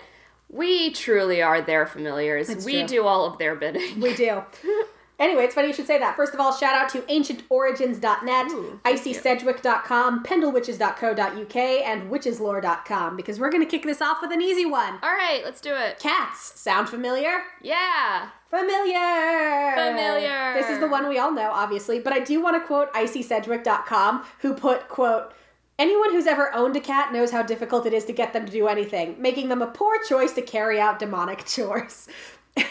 [0.49, 2.49] we truly are their familiars.
[2.49, 2.87] It's we true.
[2.87, 3.99] do all of their bidding.
[3.99, 4.43] We do.
[5.17, 6.17] Anyway, it's funny you should say that.
[6.17, 13.63] First of all, shout out to ancientorigins.net, Ooh, icysedgwick.com, pendlewitches.co.uk, and witcheslore.com because we're going
[13.63, 14.99] to kick this off with an easy one.
[15.01, 15.99] all right, let's do it.
[15.99, 16.59] Cats.
[16.59, 17.43] Sound familiar?
[17.61, 18.29] Yeah.
[18.57, 19.73] Familiar.
[19.75, 20.53] Familiar.
[20.53, 24.25] This is the one we all know, obviously, but I do want to quote icysedgwick.com,
[24.39, 25.33] who put, quote,
[25.77, 28.51] Anyone who's ever owned a cat knows how difficult it is to get them to
[28.51, 32.07] do anything, making them a poor choice to carry out demonic chores.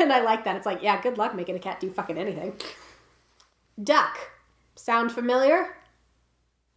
[0.00, 0.56] And I like that.
[0.56, 2.54] It's like, yeah, good luck making a cat do fucking anything.
[3.82, 4.18] Duck.
[4.76, 5.76] Sound familiar?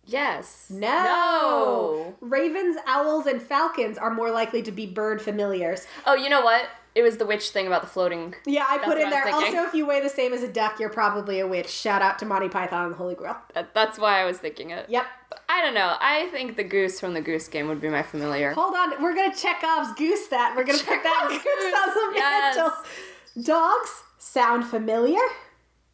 [0.03, 0.67] Yes.
[0.69, 0.87] No.
[0.87, 2.15] No.
[2.19, 5.87] Ravens, owls, and falcons are more likely to be bird familiars.
[6.05, 6.67] Oh, you know what?
[6.97, 8.33] It was the witch thing about the floating.
[8.47, 9.29] Yeah, I put That's in I there.
[9.31, 11.69] Also, if you weigh the same as a duck, you're probably a witch.
[11.69, 13.37] Shout out to Monty Python and the Holy Grail.
[13.53, 14.89] That, that's why I was thinking it.
[14.89, 15.05] Yep.
[15.47, 15.95] I don't know.
[15.99, 18.51] I think the goose from the goose game would be my familiar.
[18.53, 20.55] Hold on, we're gonna check Chekhov's goose that.
[20.57, 23.45] We're gonna put that goose on the Yes.
[23.45, 25.21] Dogs sound familiar?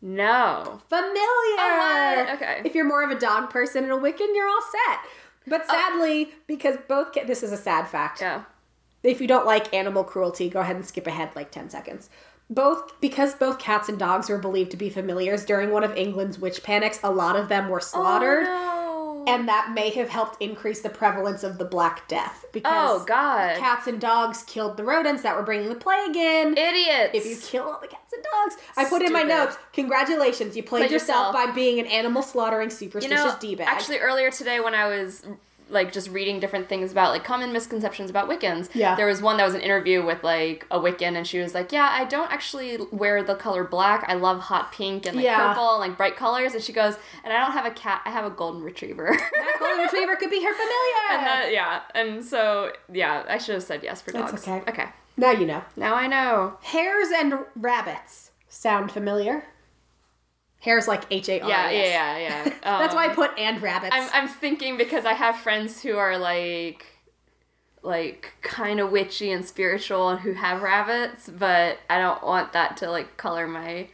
[0.02, 0.82] No.
[0.88, 1.18] Familiar.
[1.18, 2.28] Oh.
[2.36, 2.62] Okay.
[2.64, 5.00] If you're more of a dog person and a Wiccan, you're all set.
[5.48, 5.74] But oh.
[5.74, 8.22] sadly, because both ca- this is a sad fact.
[8.22, 8.44] Yeah.
[9.04, 12.10] If you don't like animal cruelty, go ahead and skip ahead like 10 seconds.
[12.50, 16.40] Both because both cats and dogs were believed to be familiars during one of England's
[16.40, 18.46] witch panics, a lot of them were oh, slaughtered.
[18.48, 19.34] Oh, no.
[19.34, 23.58] And that may have helped increase the prevalence of the Black Death because oh God.
[23.58, 26.58] cats and dogs killed the rodents that were bringing the plague in.
[26.58, 27.12] Idiots.
[27.14, 29.58] if you kill all the cats and dogs, I put in my notes.
[29.72, 31.48] Congratulations, you played, Played yourself, yourself.
[31.48, 33.68] by being an animal slaughtering you superstitious know, d-bag.
[33.68, 35.26] actually earlier today when I was
[35.74, 38.70] like just reading different things about like common misconceptions about Wiccans.
[38.74, 38.96] Yeah.
[38.96, 41.72] There was one that was an interview with like a Wiccan and she was like,
[41.72, 44.06] Yeah, I don't actually wear the color black.
[44.08, 45.48] I love hot pink and like Yeah.
[45.50, 48.12] purple and like bright colors and she goes, And I don't have a cat, I
[48.12, 49.08] have a golden retriever.
[49.08, 51.12] that golden retriever could be her familiar.
[51.12, 51.82] and that, yeah.
[51.96, 54.48] And so yeah, I should have said yes for That's dogs.
[54.48, 54.62] okay.
[54.70, 54.86] Okay.
[55.18, 55.64] now you know.
[55.76, 56.58] Now I know.
[56.62, 59.46] Hares and rabbits sound familiar.
[60.64, 61.50] Hares like H A R.
[61.50, 62.54] Yeah, yeah, yeah, yeah.
[62.64, 63.94] That's why I Um, put and rabbits.
[63.94, 66.86] I'm I'm thinking because I have friends who are like
[67.82, 72.78] like kind of witchy and spiritual and who have rabbits, but I don't want that
[72.78, 73.90] to like color my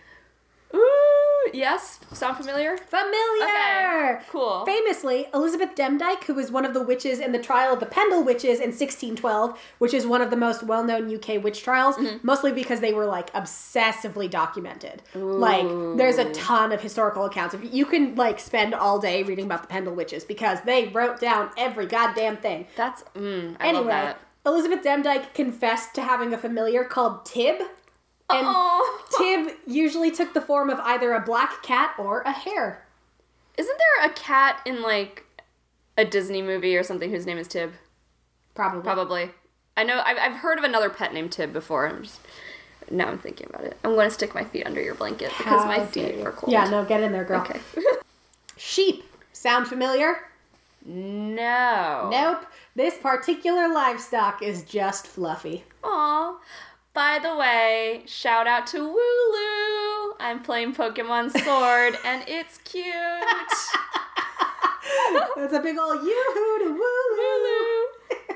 [1.53, 2.77] yes, sound familiar?
[2.77, 4.17] familiar.
[4.17, 4.65] Okay, cool.
[4.65, 8.23] Famously, Elizabeth Demdike, who was one of the witches in the trial of the Pendle
[8.23, 12.17] witches in 1612, which is one of the most well-known UK witch trials, Mm-hmm.
[12.25, 15.01] mostly because they were like obsessively documented.
[15.15, 17.53] Like, there's a ton of historical accounts.
[17.53, 21.19] If you can like spend all day reading about the Pendle witches because they wrote
[21.19, 22.67] down every goddamn thing.
[22.75, 24.19] That's mm, I love Anyway, that.
[24.45, 27.61] Elizabeth Demdike confessed to having a familiar called Tib.
[28.31, 32.85] And Oh, Tib usually took the form of either a black cat or a hare.
[33.57, 35.25] isn't there a cat in like
[35.97, 37.73] a Disney movie or something whose name is Tib?
[38.55, 38.81] Probably.
[38.81, 39.31] Probably.
[39.75, 40.01] I know.
[40.05, 41.87] I've, I've heard of another pet named Tib before.
[41.87, 42.19] I'm just
[42.91, 43.77] now I'm thinking about it.
[43.83, 46.25] I'm to stick my feet under your blanket because my feet you.
[46.25, 46.51] are cold.
[46.51, 47.41] Yeah, no, get in there, girl.
[47.41, 47.59] Okay.
[48.57, 49.03] Sheep.
[49.33, 50.17] Sound familiar?
[50.85, 52.09] no.
[52.11, 52.45] Nope.
[52.75, 55.63] This particular livestock is just fluffy.
[55.83, 56.37] Aw.
[56.93, 60.13] By the way, shout out to Wooloo.
[60.19, 62.85] I'm playing Pokemon Sword and it's cute.
[65.35, 67.87] That's a big old yoo-hoo to woo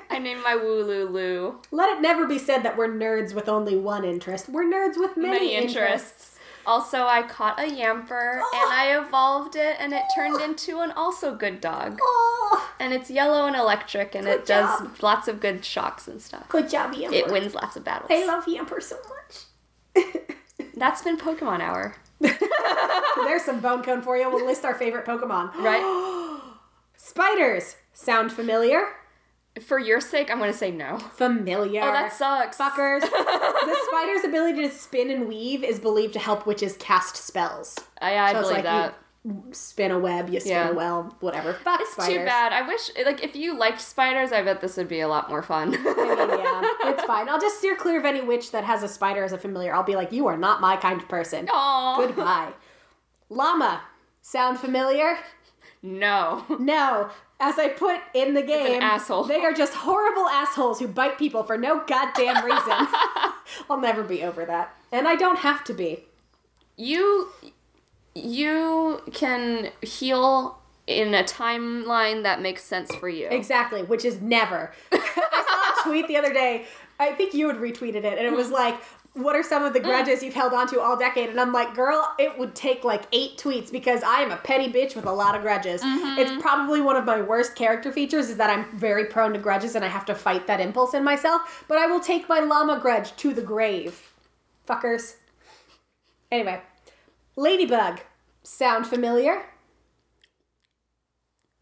[0.10, 1.60] I named my Wooloo Lou.
[1.72, 4.48] Let it never be said that we're nerds with only one interest.
[4.50, 5.78] We're nerds with many, Many interests.
[5.80, 6.33] interests.
[6.66, 9.06] Also, I caught a yamper and I oh.
[9.06, 10.44] evolved it, and it turned oh.
[10.44, 11.98] into an also good dog.
[12.02, 16.22] Oh, And it's yellow and electric, and Good it does lots of good shocks and
[16.22, 16.48] stuff.
[16.50, 17.14] good job, Yamper.
[17.14, 18.10] It wins lots of battles.
[18.12, 20.06] I love Yamper so much.
[20.76, 21.96] That's been Pokemon Hour,
[23.26, 24.30] There's some bone cone for you.
[24.30, 25.54] We'll list our favorite Pokemon.
[25.56, 26.40] right?
[26.96, 28.88] Spiders sound familiar?
[29.62, 30.98] For your sake, I'm gonna say no.
[30.98, 31.82] Familiar.
[31.84, 32.58] Oh, that sucks.
[32.58, 33.02] Fuckers.
[33.02, 37.76] the spider's ability to spin and weave is believed to help witches cast spells.
[38.02, 38.96] I, I So believe like that.
[39.24, 40.70] you spin a web, you spin Yeah.
[40.72, 41.54] a well, whatever.
[41.54, 42.16] Fuck It's spiders.
[42.18, 42.52] too bad.
[42.52, 45.44] I wish, like, if you liked spiders, I bet this would be a lot more
[45.44, 45.76] fun.
[45.76, 46.62] I mean, yeah,
[46.92, 47.30] it's fine.
[47.30, 49.72] I'll just steer clear of any witch that has a spider as a familiar.
[49.74, 51.46] I'll be like, you are not my kind of person.
[51.46, 52.08] Aww.
[52.08, 52.54] Goodbye.
[53.30, 53.82] Llama.
[54.24, 55.18] Sound familiar?
[55.84, 56.44] No.
[56.60, 57.10] No.
[57.46, 59.26] As I put in the game, asshole.
[59.26, 62.72] they are just horrible assholes who bite people for no goddamn reason.
[63.70, 64.74] I'll never be over that.
[64.94, 66.06] And I don't have to be.
[66.78, 67.34] You,
[68.16, 73.28] you can heal in a timeline that makes sense for you.
[73.28, 74.72] Exactly, which is never.
[74.94, 76.66] I saw a tweet the other day.
[76.98, 78.80] I think you had retweeted it, and it was like,
[79.14, 79.84] "What are some of the mm.
[79.84, 83.38] grudges you've held onto all decade?" And I'm like, "Girl, it would take like eight
[83.38, 85.82] tweets because I am a petty bitch with a lot of grudges.
[85.82, 86.20] Mm-hmm.
[86.20, 89.76] It's probably one of my worst character features is that I'm very prone to grudges
[89.76, 91.66] and I have to fight that impulse in myself.
[91.68, 94.12] But I will take my llama grudge to the grave,
[94.68, 95.16] fuckers.
[96.32, 96.62] Anyway,
[97.36, 98.02] ladybug,
[98.44, 99.44] sound familiar?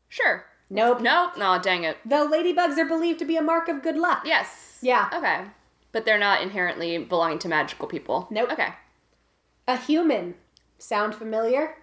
[0.07, 0.45] Sure.
[0.69, 1.01] Nope.
[1.01, 1.37] Nope.
[1.37, 1.97] No, dang it.
[2.05, 4.23] Though ladybugs are believed to be a mark of good luck.
[4.25, 4.79] Yes.
[4.81, 5.09] Yeah.
[5.13, 5.45] Okay.
[5.91, 8.27] But they're not inherently belonging to magical people.
[8.31, 8.51] Nope.
[8.53, 8.69] Okay.
[9.67, 10.35] A human.
[10.77, 11.75] Sound familiar?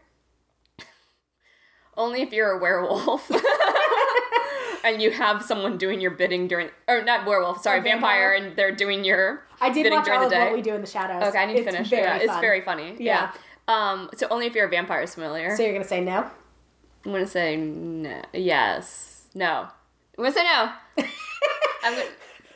[1.97, 3.31] Only if you're a werewolf.
[4.85, 8.31] and you have someone doing your bidding during or not werewolf, sorry, vampire.
[8.31, 8.49] vampire.
[8.49, 10.45] and they're doing your I did bidding watch during all the of day.
[10.47, 11.23] what we do in the shadows.
[11.29, 11.89] Okay, I need to It's finish.
[11.91, 12.41] Very yeah, it's fun.
[12.41, 12.97] very funny.
[12.99, 13.31] Yeah.
[13.69, 13.93] Yeah.
[13.93, 15.55] Um so only if you're a vampire is familiar.
[15.57, 16.31] So you're gonna say no?
[17.05, 18.23] I'm gonna say no.
[18.33, 19.27] Yes.
[19.35, 19.69] No.
[20.17, 20.73] I'm gonna say no.
[21.85, 22.05] I'm gonna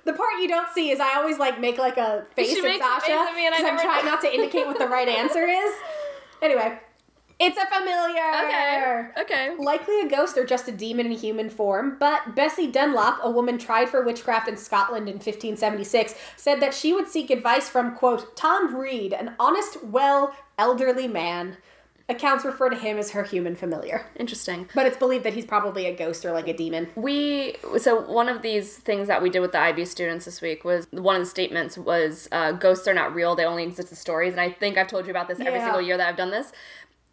[0.04, 3.00] The part you don't see is I always like make like a face at Sasha
[3.06, 5.44] face at me and I 'cause I'm trying not to indicate what the right answer
[5.46, 5.72] is.
[6.42, 6.78] Anyway,
[7.38, 8.22] it's a familiar.
[8.44, 9.06] Okay.
[9.20, 9.54] Okay.
[9.58, 13.58] Likely a ghost or just a demon in human form, but Bessie Dunlop, a woman
[13.58, 18.36] tried for witchcraft in Scotland in 1576, said that she would seek advice from, quote,
[18.36, 21.56] Tom Reed, an honest, well, elderly man.
[22.12, 24.06] Accounts refer to him as her human familiar.
[24.16, 24.68] Interesting.
[24.74, 26.88] But it's believed that he's probably a ghost or like a demon.
[26.94, 30.64] We so one of these things that we did with the IB students this week
[30.64, 33.96] was one of the statements was uh, ghosts are not real; they only exist in
[33.96, 34.32] stories.
[34.32, 35.64] And I think I've told you about this every Yeah.
[35.66, 36.52] single year that I've done this.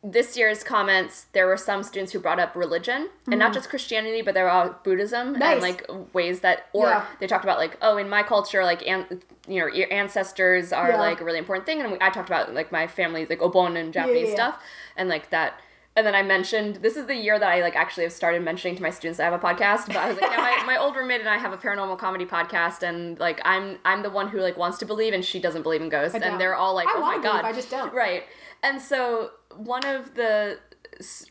[0.02, 4.22] This year's comments, there were some students who brought up religion and not just Christianity,
[4.22, 5.40] but there were Buddhism Mm.
[5.40, 5.54] Nice.
[5.56, 7.06] and like ways that, or Yeah.
[7.20, 10.92] they talked about like, oh, in my culture, like, an, you know, your ancestors are
[10.92, 11.00] Yeah.
[11.02, 13.76] like a really important thing, and we, I talked about like my family's like Obon
[13.76, 14.36] and Japanese yeah.
[14.36, 14.64] stuff,
[15.00, 15.60] and like that.
[15.96, 18.76] And then I mentioned this is the year that I like actually have started mentioning
[18.78, 19.88] to my students that I have a podcast.
[19.88, 22.26] But I was like, yeah, my, my old roommate and I have a paranormal comedy
[22.26, 25.64] podcast, and like I'm I'm the one who like wants to believe, and she doesn't
[25.64, 27.94] believe in ghosts, and they're all like, I oh my god, I just don't.
[27.94, 28.24] Right.
[28.62, 30.60] And so one of the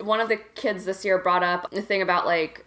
[0.00, 2.64] one of the kids this year brought up the thing about like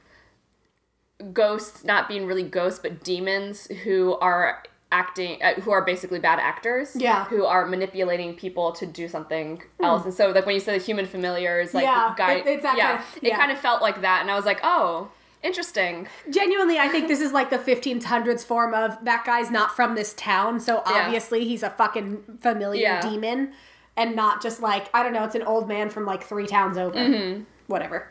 [1.33, 6.39] ghosts not being really ghosts but demons who are acting uh, who are basically bad
[6.39, 7.25] actors Yeah.
[7.25, 10.83] who are manipulating people to do something else and so like when you said the
[10.83, 13.81] human familiars like Yeah, guy it- it's that yeah kind of- it kind of felt
[13.81, 15.09] like that and i was like oh
[15.43, 19.95] interesting Genuinely, I think this is like the 1500s form of that guy's not from
[19.95, 21.03] this town, so Yeah.
[21.05, 23.01] obviously he's a fucking familiar Yeah.
[23.01, 23.53] demon
[23.97, 26.77] and not just like, I don't know, it's an old man from like three towns
[26.77, 27.41] over.
[27.67, 28.07] Whatever.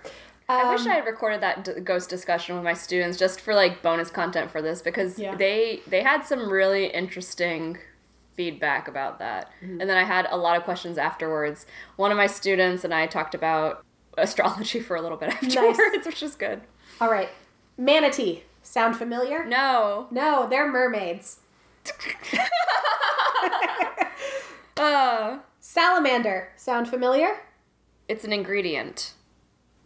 [0.51, 3.55] I Um, wish I had recorded that d- ghost discussion with my students just for
[3.55, 5.35] like bonus content for this because Yeah.
[5.35, 7.79] they they had some really interesting
[8.35, 9.51] feedback about that.
[9.63, 9.81] Mm-hmm.
[9.81, 11.67] And then I had a lot of questions afterwards.
[11.97, 13.85] One of my students and I talked about
[14.19, 16.63] astrology for a little bit afterwards, which is good.
[17.01, 17.29] All right.
[17.77, 18.45] Manatee.
[18.63, 19.45] Sound familiar?
[19.45, 20.07] No.
[20.11, 21.41] No, they're mermaids.
[24.77, 26.49] Uh, Salamander.
[26.57, 27.41] Sound familiar?
[28.09, 29.13] it's an ingredient.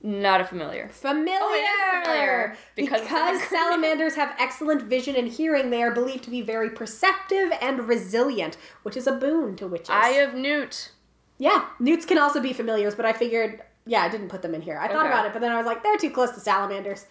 [0.07, 0.91] Not a familiar.
[0.93, 1.39] Familiar.
[1.41, 3.51] Oh, it is familiar, because Because, it's an ingredient.
[3.51, 8.59] salamanders have excellent vision and hearing, they are believed to be very perceptive and resilient,
[8.83, 9.89] which is a boon to witches.
[9.89, 10.91] Eye of Newt.
[11.39, 14.61] Yeah, newts can also be familiars, but I figured, yeah, I didn't put them in
[14.61, 14.79] here.
[14.79, 17.07] I thought about it, but then I was like, they're too close to salamanders.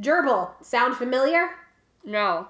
[0.00, 1.50] Gerbil, sound familiar?
[2.04, 2.48] No.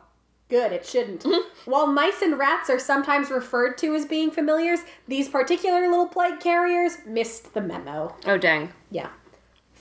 [0.48, 1.24] Good, it shouldn't.
[1.66, 6.40] While mice and rats are sometimes referred to as being familiars, these particular little plague
[6.40, 8.16] carriers missed the memo.
[8.26, 8.72] Oh dang.
[8.90, 9.10] Yeah.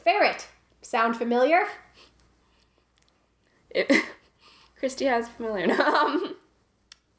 [0.10, 0.47] Ferret,
[0.82, 1.68] sound familiar?
[3.70, 3.91] It,
[4.80, 5.66] Christy has familiar.
[5.82, 6.36] um,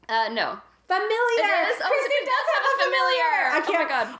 [0.09, 0.59] uh, no.
[0.87, 1.37] Familiar.
[1.37, 1.81] It is?
[1.81, 3.31] Oh, does have a familiar.
[3.47, 3.83] I Oh can't.
[3.83, 4.17] my god.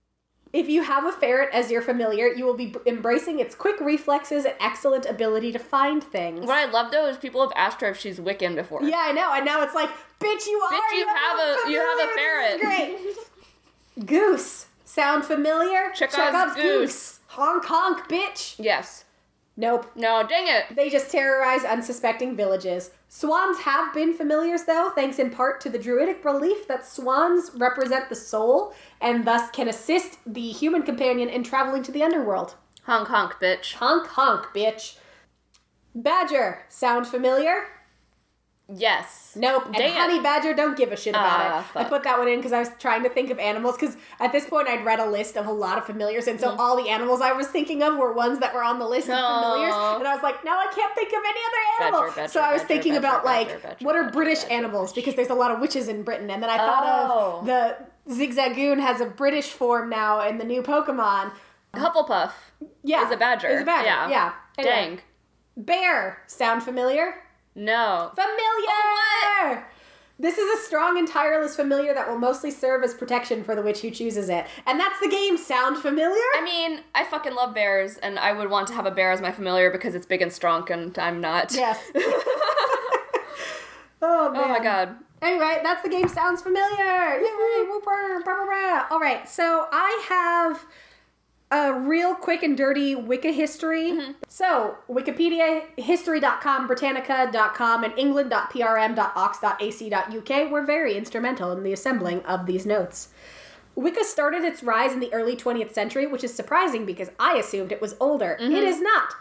[0.53, 4.45] If you have a ferret as your familiar, you will be embracing its quick reflexes
[4.45, 6.45] and excellent ability to find things.
[6.45, 8.83] What I love though is people have asked her if she's Wiccan before.
[8.83, 9.33] Yeah, I know.
[9.33, 10.71] And now it's like, bitch, you are.
[10.71, 14.05] Bitch, you have a- you have a is Great.
[14.07, 14.67] goose.
[14.85, 15.91] Sound familiar?
[15.93, 17.20] Chekhov's goose.
[17.31, 18.55] Honk honk, bitch.
[18.59, 19.05] Yes.
[19.55, 19.89] Nope.
[19.95, 20.75] No, dang it.
[20.75, 22.91] They just terrorize unsuspecting villages.
[23.07, 28.09] Swans have been familiars, though, thanks in part to the druidic belief that swans represent
[28.09, 32.55] the soul and thus can assist the human companion in traveling to the underworld.
[32.83, 33.75] Honk honk, bitch.
[33.75, 34.97] Honk honk, bitch.
[35.95, 36.65] Badger.
[36.67, 37.63] Sound familiar?
[38.73, 39.33] Yes.
[39.35, 39.65] Nope.
[39.73, 41.77] And honey badger don't give a shit about Ah, it.
[41.79, 44.31] I put that one in because I was trying to think of animals because at
[44.31, 46.59] this point I'd read a list of a lot of familiars and so Mm-hmm.
[46.59, 49.15] all the animals I was thinking of were ones that were on the list of
[49.17, 52.01] familiars and I was like, no, I can't think of any other animal.
[52.01, 55.29] Badger, badger, so I was badger, thinking about like what are British animals because there's
[55.29, 57.39] a lot of witches in Britain and then I thought Oh.
[57.39, 57.77] of the
[58.09, 61.31] Zigzagoon has a British form now in the new Pokemon.
[61.73, 62.31] Hufflepuff
[62.83, 63.47] Yeah, is a badger.
[63.47, 63.85] Is a badger.
[63.87, 64.09] Yeah.
[64.09, 64.33] Yeah.
[64.57, 64.73] Anyway.
[64.75, 64.99] Dang.
[65.57, 66.21] Bear.
[66.27, 67.15] Sound familiar?
[67.55, 68.11] No.
[68.15, 68.31] Familiar!
[68.67, 69.63] Oh,
[70.19, 73.61] This is a strong and tireless familiar that will mostly serve as protection for the
[73.61, 74.45] witch who chooses it.
[74.65, 75.37] And that's the game.
[75.37, 76.23] Sound familiar?
[76.37, 79.21] I mean, I fucking love bears, and I would want to have a bear as
[79.21, 81.53] my familiar because it's big and strong, and I'm not.
[81.53, 81.79] yes.
[84.01, 84.41] oh, man.
[84.43, 84.95] Oh my god.
[85.21, 86.07] Anyway, that's the game.
[86.07, 87.19] Sounds familiar.
[87.19, 87.67] Yay!
[88.89, 90.65] All right, so I have
[91.51, 93.91] a real quick and dirty Wicca history.
[93.91, 94.11] Mm-hmm.
[94.27, 103.09] So, Wikipedia, history.com, Britannica.com, and england.prm.ox.ac.uk were very instrumental in the assembling of these notes.
[103.75, 107.71] Wicca started its rise in the early 20th century, which is surprising because I assumed
[107.71, 108.37] it was older.
[108.39, 108.55] Mm-hmm.
[108.55, 109.13] It is not.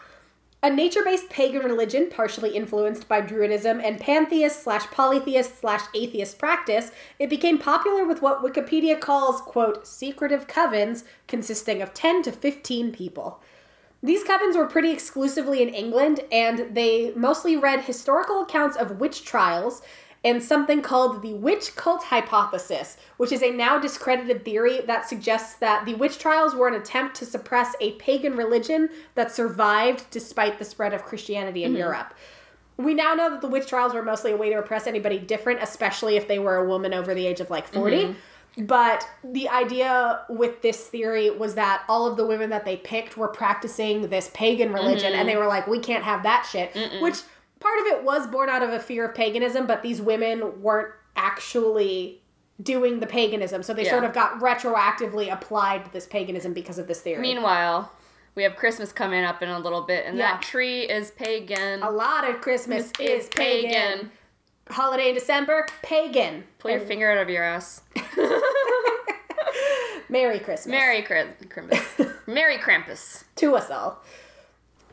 [0.63, 6.37] A nature based pagan religion, partially influenced by Druidism and pantheist slash polytheist slash atheist
[6.37, 12.31] practice, it became popular with what Wikipedia calls, quote, secretive covens consisting of 10 to
[12.31, 13.41] 15 people.
[14.03, 19.23] These covens were pretty exclusively in England, and they mostly read historical accounts of witch
[19.25, 19.81] trials
[20.23, 25.55] and something called the witch cult hypothesis, which is a now discredited theory that suggests
[25.55, 30.59] that the witch trials were an attempt to suppress a pagan religion that survived despite
[30.59, 31.79] the spread of Christianity in mm-hmm.
[31.79, 32.13] Europe.
[32.77, 35.61] We now know that the witch trials were mostly a way to oppress anybody different,
[35.61, 37.97] especially if they were a woman over the age of like 40.
[37.97, 38.65] Mm-hmm.
[38.65, 43.15] But the idea with this theory was that all of the women that they picked
[43.15, 45.27] were practicing this pagan religion, and mm-hmm.
[45.27, 46.75] they were like, we can't have that shit.
[47.01, 47.21] Which
[47.61, 50.93] part of it was born out of a fear of paganism, but these women weren't
[51.15, 52.21] actually
[52.61, 53.63] doing the paganism.
[53.63, 53.91] So they Yeah.
[53.91, 57.21] sort of got retroactively applied to this paganism because of this theory.
[57.21, 57.91] Meanwhile,
[58.35, 60.33] we have Christmas coming up in a little bit, and Yeah.
[60.33, 61.81] that tree is pagan.
[61.81, 64.11] a lot of Christmas This is pagan.
[64.69, 66.43] Holiday in December, pagan.
[66.59, 67.81] Pull your finger out of your ass.
[70.09, 70.67] Merry Christmas.
[70.67, 72.13] Merry Krampus.
[72.27, 73.23] Merry Krampus.
[73.37, 74.03] to us all.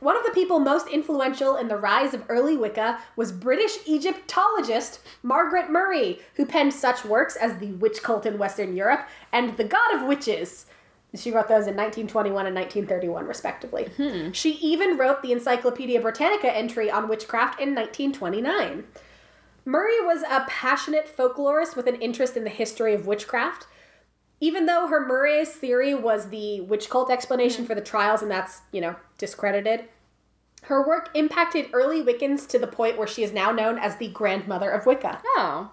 [0.00, 5.00] One of the people most influential in the rise of early Wicca was British Egyptologist
[5.22, 9.64] Margaret Murray, who penned such works as The Witch Cult in Western Europe and The
[9.64, 10.66] God of Witches.
[11.14, 13.84] She wrote those in 1921 and 1931, respectively.
[13.96, 14.30] Hmm.
[14.32, 18.84] She even wrote the Encyclopedia Britannica entry on witchcraft in 1929.
[19.64, 23.66] Murray was a passionate folklorist with an interest in the history of witchcraft.
[24.40, 27.68] Even though her Murray's theory was the witch cult explanation mm-hmm.
[27.68, 29.84] for the trials, and that's, you know, discredited,
[30.62, 34.08] her work impacted early Wiccans to the point where she is now known as the
[34.08, 35.20] grandmother of Wicca.
[35.24, 35.72] Oh.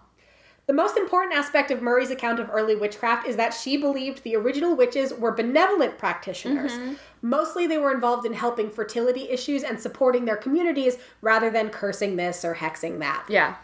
[0.68, 4.36] The most important aspect of Murray's account of early witchcraft is that she believed the
[4.36, 6.72] original witches were benevolent practitioners.
[6.72, 6.93] Mm-hmm.
[7.22, 12.16] Mostly they were involved in helping fertility issues and supporting their communities rather than cursing
[12.16, 13.26] this or hexing that.
[13.30, 13.55] Yeah.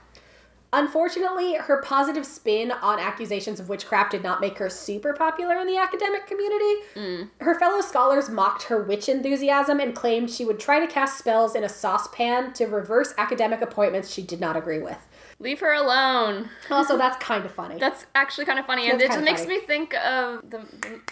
[0.73, 5.67] Unfortunately, her positive spin on accusations of witchcraft did not make her super popular in
[5.67, 6.75] the academic community.
[6.93, 7.23] Hmm.
[7.43, 11.55] Her fellow scholars mocked her witch enthusiasm and claimed she would try to cast spells
[11.55, 14.97] in a saucepan to reverse academic appointments she did not agree with.
[15.39, 16.49] Leave her alone.
[16.71, 17.77] Also, that's kind of funny.
[17.77, 19.59] That's actually kind of funny, and That's it just makes funny.
[19.59, 20.65] me think of the,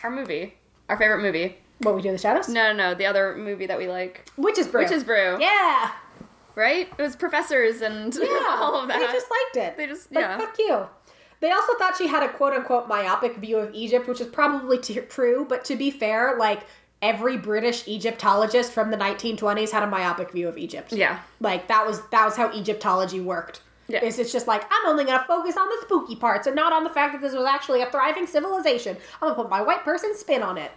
[0.04, 0.56] our movie,
[0.88, 1.58] our favorite movie.
[1.80, 2.48] what we do in the shadows?
[2.48, 4.84] No, no, no, the other movie that we like, Witch's brew.
[4.84, 5.38] Witch's Brew.
[5.42, 5.92] Yeah.
[6.56, 6.90] Right?
[6.98, 8.58] It was professors and Yeah.
[8.60, 9.00] all of that.
[9.00, 9.78] They just liked it.
[9.78, 10.38] They just- Like, yeah.
[10.38, 10.88] fuck you.
[11.42, 14.78] They also thought she had a quote unquote myopic view of Egypt, which is probably
[14.78, 16.62] t- true, but to be fair, like
[17.02, 20.92] every British Egyptologist from the 1920s had a myopic view of Egypt.
[20.92, 21.20] yeah.
[21.40, 23.62] Like that was that was how Egyptology worked.
[23.88, 24.02] Yeah.
[24.04, 26.84] It's, it's just like I'm only gonna focus on the spooky parts and not on
[26.84, 28.98] the fact that this was actually a thriving civilization.
[29.22, 30.72] I'm gonna put my white person spin on it.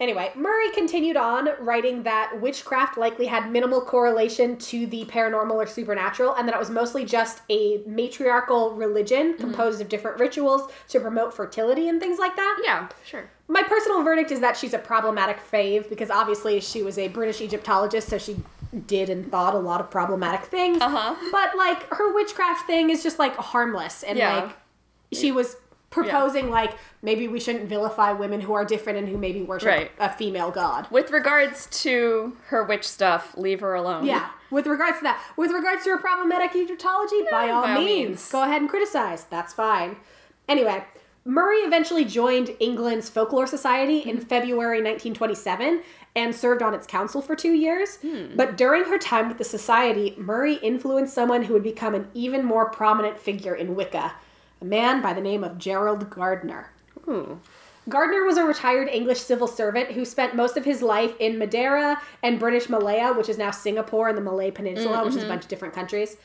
[0.00, 5.66] Anyway, Murray continued on writing that witchcraft likely had minimal correlation to the paranormal or
[5.66, 11.00] supernatural, and that it was mostly just a matriarchal religion composed of different rituals to
[11.00, 12.60] promote fertility and things like that.
[12.64, 13.30] Yeah, sure.
[13.48, 17.40] My personal verdict is that she's a problematic fave because obviously she was a British
[17.40, 18.36] Egyptologist, so she
[18.86, 20.80] did and thought a lot of problematic things.
[20.80, 21.14] Uh-huh.
[21.30, 24.36] But like her witchcraft thing is just like harmless and Yeah.
[24.44, 24.56] like
[25.12, 25.56] she was
[25.92, 29.90] proposing like maybe we shouldn't vilify women who are different and who maybe worship Right.
[30.00, 30.88] a female god.
[30.90, 34.06] With regards to her witch stuff, leave her alone.
[34.06, 34.30] Yeah.
[34.50, 38.08] With regards to that, with regards to her problematic Egyptology, by all by all means,
[38.08, 38.32] means.
[38.32, 39.24] go ahead and criticize.
[39.24, 39.96] That's fine.
[40.48, 40.84] Anyway,
[41.24, 44.22] Murray eventually joined England's Folklore Society in hmm.
[44.24, 45.82] February 1927
[46.14, 47.96] and served on its council for two years.
[47.96, 48.36] Hmm.
[48.36, 52.44] But during her time with the society, Murray influenced someone who would become an even
[52.44, 54.14] more prominent figure in Wicca,
[54.62, 56.70] a man by the name of Gerald Gardner.
[57.08, 57.40] Ooh.
[57.88, 62.00] Gardner was a retired English civil servant who spent most of his life in Madeira
[62.22, 65.20] and British Malaya, which is now Singapore and the Malay Peninsula, mm, which is a
[65.20, 65.30] mm-hmm.
[65.30, 66.16] bunch of different countries.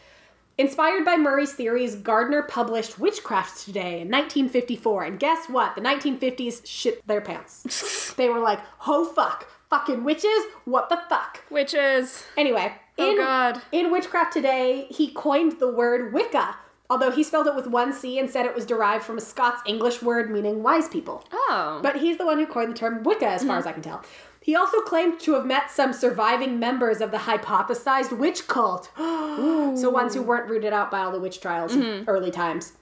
[0.59, 5.73] Inspired by Murray's theories, Gardner published Witchcraft Today in 1954, and guess what?
[5.73, 8.13] The 1950s shit their pants.
[8.17, 11.43] they were like, oh fuck, fucking witches, what the fuck?
[11.49, 12.23] Witches.
[12.37, 13.61] Anyway, Oh, in, God.
[13.71, 16.55] in Witchcraft Today, he coined the word Wicca,
[16.89, 19.61] although he spelled it with one C and said it was derived from a Scots
[19.65, 21.23] English word meaning wise people.
[21.31, 21.79] Oh.
[21.81, 23.59] But he's the one who coined the term Wicca, as far mm-hmm.
[23.59, 24.03] as I can tell.
[24.41, 28.89] He also claimed to have met some surviving members of the hypothesized witch cult.
[28.97, 32.73] so ones who weren't rooted out by all the witch trials of early times.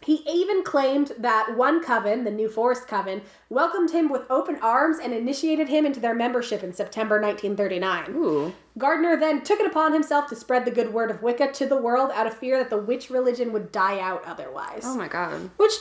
[0.00, 3.20] He even claimed that one coven, the New Forest Coven,
[3.50, 8.14] welcomed him with open arms and initiated him into their membership in September 1939.
[8.16, 8.54] Ooh.
[8.78, 11.76] Gardner then took it upon himself to spread the good word of Wicca to the
[11.76, 14.82] world out of fear that the witch religion would die out otherwise.
[14.84, 15.50] Oh my god.
[15.56, 15.72] Which,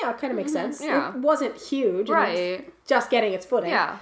[0.00, 0.72] yeah, kind of makes mm-hmm.
[0.72, 0.80] sense.
[0.80, 1.10] yeah.
[1.10, 2.08] It wasn't huge.
[2.08, 2.72] it was Right.
[2.86, 3.70] just getting its footing.
[3.70, 3.98] Yeah.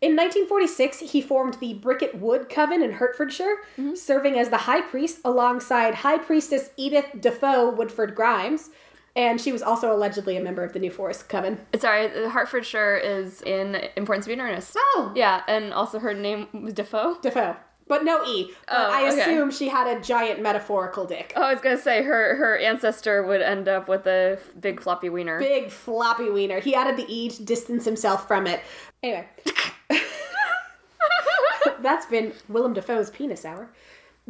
[0.00, 3.94] In 1946, he formed the Bricket Wood Coven in Hertfordshire, Mm-hmm.
[3.96, 8.70] serving as the high priest alongside High Priestess Edith Dafo Woodford Grimes.
[9.16, 11.58] And she was also allegedly a member of the New Forest Coven.
[11.76, 14.76] Sorry, Hertfordshire is in Importance of Being Earnest.
[14.78, 15.12] Oh!
[15.16, 17.20] Yeah, and also her name was Dafo.
[17.20, 17.56] Dafo.
[17.88, 18.50] But no E.
[18.68, 19.20] Oh, I okay.
[19.22, 21.32] assume she had a giant metaphorical dick.
[21.34, 25.08] Oh, I was gonna say her her ancestor would end up with a big floppy
[25.08, 25.38] wiener.
[25.40, 26.60] Big floppy wiener.
[26.60, 28.60] He added the E to distance himself from it.
[29.02, 29.26] Anyway.
[31.80, 33.70] That's been Willem Dafoe's penis hour.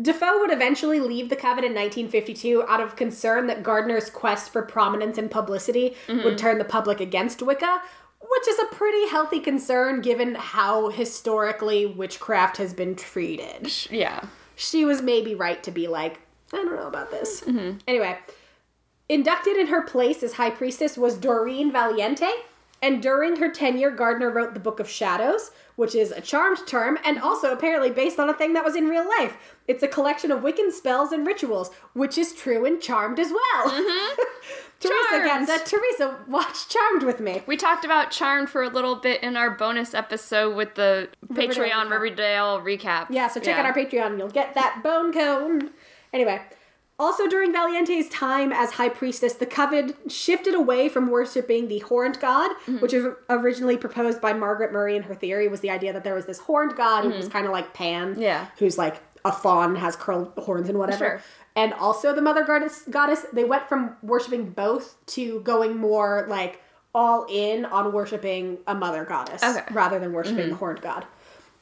[0.00, 4.62] Dafo would eventually leave the coven in 1952 out of concern that Gardner's quest for
[4.62, 6.36] prominence and publicity would mm-hmm.
[6.36, 7.82] turn the public against Wicca,
[8.20, 13.72] which is a pretty healthy concern given how historically witchcraft has been treated.
[13.90, 14.22] yeah.
[14.54, 16.20] She was maybe right to be like,
[16.52, 17.42] I don't know about this.
[17.42, 17.78] Mm-hmm.
[17.86, 18.18] Anyway,
[19.08, 22.30] inducted in her place as high priestess was Doreen Valiente,
[22.80, 26.98] and during her tenure, Gardner wrote the Book of Shadows, which is a charmed term
[27.04, 29.36] and also apparently based on a thing that was in real life.
[29.66, 33.70] It's a collection of Wiccan spells and rituals, which is true in Charmed as well.
[33.70, 34.22] Mm-hmm.
[34.80, 35.46] Teresa Charmed.
[35.46, 35.66] gets it.
[35.76, 37.42] Teresa, watch Charmed with me.
[37.46, 41.64] We talked about Charmed for a little bit in our bonus episode with the Riverdale
[41.64, 41.90] Patreon recap.
[41.90, 43.06] Riverdale recap.
[43.10, 45.70] Yeah, so check out our Patreon and you'll get that bone cone.
[46.12, 46.40] Anyway,
[46.98, 52.18] also during Valiente's time as High Priestess, the Coven shifted away from worshipping the horned
[52.20, 52.78] god, mm-hmm.
[52.78, 56.14] which was originally proposed by Margaret Murray in her theory was the idea that there
[56.14, 57.32] was this horned god who was mm-hmm.
[57.32, 58.48] kind of like Pan, Yeah.
[58.58, 61.04] who's like a fawn, has curled horns and whatever.
[61.04, 61.22] Sure.
[61.54, 66.62] And also the Mother Goddess, goddess, they went from worshiping both to going more like
[66.94, 69.62] all in on worshiping a mother goddess Okay.
[69.72, 70.50] rather than worshiping mm-hmm.
[70.50, 71.06] the horned god.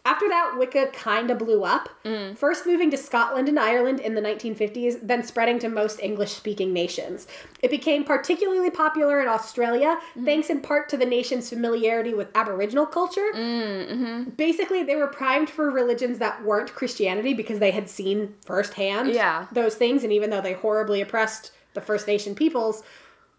[0.07, 2.37] After that, Wicca kind of blew up, mm.
[2.39, 6.73] first moving to Scotland and Ireland in the 1950s, then spreading to most English speaking
[6.73, 7.27] nations.
[7.61, 10.25] It became particularly popular in Australia, mm.
[10.25, 13.33] thanks in part to the nation's familiarity with Aboriginal culture.
[13.35, 14.31] Mm, mm-hmm.
[14.37, 19.47] Basically, they were primed for religions that weren't Christianity because they had seen firsthand Yeah.
[19.51, 22.85] those things, and even though they horribly oppressed the First Nation peoples,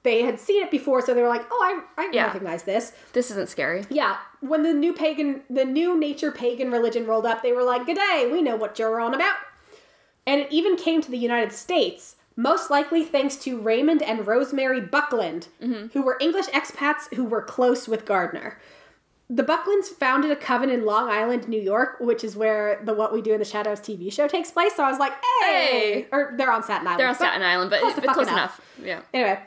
[0.07, 2.25] they had seen it before, so they were like, "Oh, I, I Yeah.
[2.27, 3.83] recognize this." This isn't scary.
[3.89, 7.85] Yeah, when the new pagan, the new nature pagan religion rolled up, they were like,
[7.85, 9.35] "Good day, we know what you're on about."
[10.25, 14.79] And it even came to the United States, most likely thanks to Raymond and Rosemary
[14.81, 15.87] Buckland, mm-hmm.
[15.93, 18.57] who were English expats who were close with Gardner.
[19.29, 23.11] The Bucklands founded a coven in Long Island, New York, which is where the What
[23.11, 24.73] We Do in the Shadows TV show takes place.
[24.75, 26.07] So I was like, "Hey!" Hey.
[26.13, 26.99] Or they're on Staten Island.
[27.01, 28.61] They're on Staten Island, but close close, fuck close enough.
[28.77, 28.87] enough.
[28.87, 29.01] Yeah.
[29.13, 29.39] Anyway,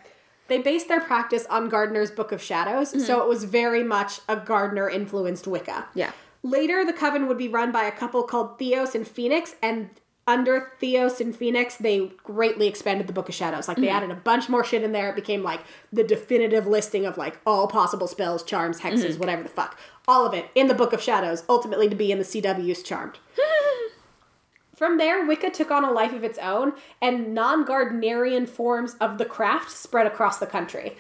[0.50, 4.36] they based their practice on Gardner's Book of Shadows, so it was very much a
[4.36, 5.86] Gardner influenced Wicca.
[5.94, 6.12] Yeah.
[6.42, 9.88] Later, the coven would be run by a couple called Theos and Phoenix, and
[10.26, 13.66] under Theos and Phoenix, they greatly expanded the Book of Shadows.
[13.68, 13.96] Like they Mm-hmm.
[13.96, 15.08] added a bunch more shit in there.
[15.10, 15.60] It became like
[15.92, 19.18] the definitive listing of like all possible spells, charms, hexes, Mm-hmm.
[19.20, 19.78] whatever the fuck.
[20.06, 23.18] All of it in the Book of Shadows, ultimately to be in the CW's Charmed.
[24.80, 26.72] From there, Wicca took on a life of its own,
[27.02, 30.96] and non Gardnerian forms of the craft spread across the country.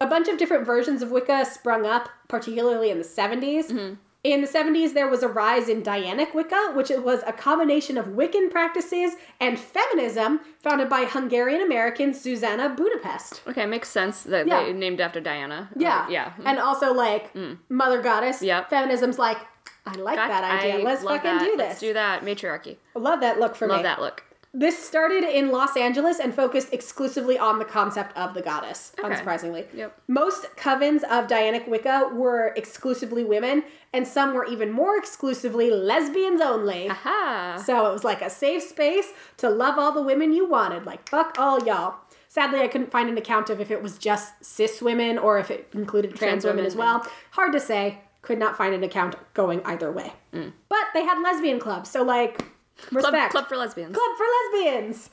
[0.00, 3.72] A bunch of different versions of Wicca sprung up, particularly in the 70s.
[3.72, 3.94] Mm-hmm.
[4.22, 8.06] In the 70s, there was a rise in Dianic Wicca, which was a combination of
[8.06, 13.42] Wiccan practices and feminism founded by Hungarian American Zsuzsanna Budapest.
[13.48, 14.62] Okay, makes sense that Yeah.
[14.62, 15.70] they named after Diana.
[15.76, 16.06] Yeah.
[16.06, 16.32] Or- yeah.
[16.38, 16.46] Mm.
[16.46, 17.58] And also, like, mm.
[17.68, 18.42] Mother Goddess.
[18.42, 18.70] Yep.
[18.70, 19.38] Feminism's like,
[19.86, 20.78] I like Got- that idea.
[20.78, 21.40] I Let's fucking that.
[21.40, 21.58] do this.
[21.68, 22.22] Let's do that.
[22.24, 22.78] Matriarchy.
[22.94, 23.84] Love that look for Love me.
[23.84, 24.24] Love that look.
[24.56, 29.08] This started in Los Angeles and focused exclusively on the concept of the goddess, Okay.
[29.12, 29.66] unsurprisingly.
[29.74, 30.00] Yep.
[30.06, 36.40] Most covens of Dianic Wicca were exclusively women, and some were even more exclusively lesbians
[36.40, 36.88] only.
[36.88, 37.60] Aha.
[37.66, 40.86] So it was like a safe space to love all the women you wanted.
[40.86, 41.96] Like, fuck all y'all.
[42.28, 45.50] Sadly, I couldn't find an account of if it was just cis women or if
[45.50, 47.04] it included trans, Trans women women, as well.
[47.32, 47.98] Hard to say.
[48.24, 50.12] Could not find an account going either way.
[50.32, 52.88] But they had lesbian clubs, so like, Mm.
[52.88, 53.30] Club, respect.
[53.30, 53.94] club for lesbians.
[53.96, 54.26] Club for
[54.64, 55.10] lesbians.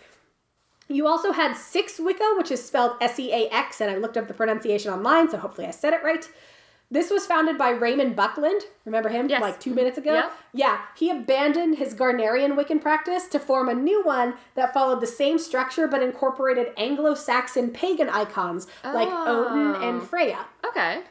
[0.88, 4.18] You also had Six Wicca, which is spelled S E A X, and I looked
[4.18, 6.28] up the pronunciation online, so hopefully I said it right.
[6.89, 8.64] This was founded by Raymond Buckland.
[8.84, 9.30] Remember him?
[9.30, 9.41] Yes.
[9.41, 10.14] Like two minutes ago?
[10.14, 10.32] Yep.
[10.53, 10.78] Yeah.
[10.97, 15.38] He abandoned his Gardnerian Wiccan practice to form a new one that followed the same
[15.38, 20.05] structure but incorporated Anglo Saxon pagan icons like Odin and Oh.
[20.05, 20.45] Freya.
[20.66, 21.03] Okay.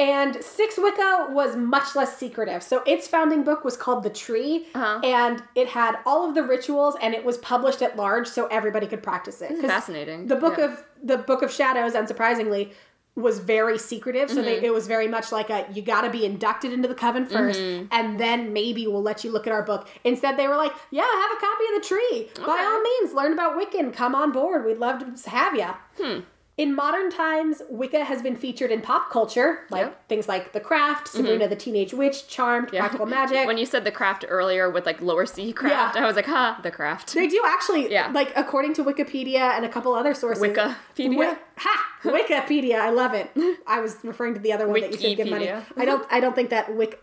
[0.00, 2.62] And Six Wicca was much less secretive.
[2.62, 5.00] So its founding book was called The Tree, Uh-huh.
[5.04, 8.86] and it had all of the rituals, and it was published at large, so everybody
[8.86, 9.56] could practice it.
[9.60, 10.26] Fascinating.
[10.26, 10.64] The book Yeah.
[10.64, 12.72] of the Book of Shadows, unsurprisingly,
[13.16, 14.30] was very secretive.
[14.30, 14.44] So Mm-hmm.
[14.44, 17.26] they, it was very much like a you got to be inducted into the coven
[17.26, 17.86] 1st Mm-hmm.
[17.90, 19.88] and then maybe we'll let you look at our book.
[20.04, 22.30] Instead, they were like, yeah, have a copy of the tree.
[22.46, 23.92] By all means, learn about Wiccan.
[23.92, 24.64] Come on board.
[24.64, 25.66] We'd love to have you.
[26.02, 26.20] Hmm.
[26.60, 30.08] In modern times, Wicca has been featured in pop culture, like Yep.
[30.10, 32.74] things like The Craft, Sabrina the Teenage Witch, Charmed, Mm-hmm.
[32.76, 32.80] Yeah.
[32.82, 33.46] Practical Magic.
[33.46, 36.02] When you said the craft earlier with like lower C craft, Yeah.
[36.04, 37.14] I was like, ha, the craft.
[37.14, 38.10] they do actually, Yeah.
[38.12, 40.42] like according to Wikipedia and a couple other sources.
[40.44, 41.16] Wikipedia?
[41.22, 41.74] Wi- ha!
[42.18, 43.30] Wikipedia, I love it.
[43.66, 45.50] I was referring to the other one that you said give money.
[45.82, 46.06] I don't.
[46.10, 46.98] I don't think that Wic,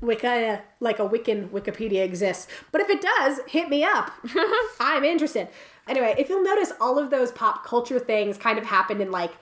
[0.00, 2.46] Wicca, like a Wiccan Wikipedia exists.
[2.72, 4.12] But if it does, hit me up.
[4.80, 5.48] I'm interested.
[5.90, 9.32] Anyway, if you'll notice, all of those pop culture things kind of happened in like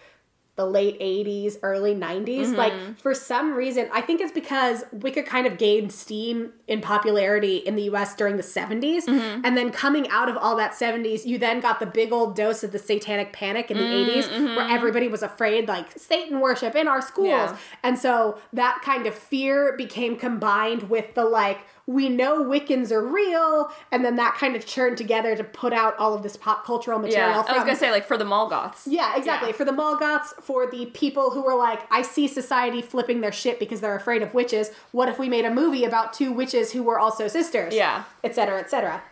[0.57, 2.27] the late 80s, early 90s.
[2.27, 2.55] Mm-hmm.
[2.57, 7.59] Like, for some reason, I think it's because Wicca kind of gained steam in popularity
[7.59, 9.05] in the US during the 70s.
[9.05, 9.43] Mm-hmm.
[9.45, 12.65] And then coming out of all that 70s, you then got the big old dose
[12.65, 16.89] of the satanic panic in the 80s where everybody was afraid, like, Satan worship in
[16.89, 17.51] our schools.
[17.51, 17.55] Mm-hmm.
[17.55, 17.79] Yeah.
[17.85, 23.03] And so that kind of fear became combined with the, like, we know Wiccans are
[23.03, 26.67] real, and then that kind of churned together to put out all of this pop
[26.67, 27.31] cultural material.
[27.31, 27.43] Yeah.
[27.49, 28.87] I was gonna say like for the mall goths.
[28.87, 29.49] yeah, exactly.
[29.49, 29.57] Yeah.
[29.57, 33.59] For the Molgoths, for the people who were like, I see society flipping their shit
[33.59, 34.71] because they're afraid of witches.
[34.93, 37.75] What if we made a movie about two witches who were also sisters?
[37.75, 38.05] Yeah.
[38.23, 39.03] Et cetera, et cetera.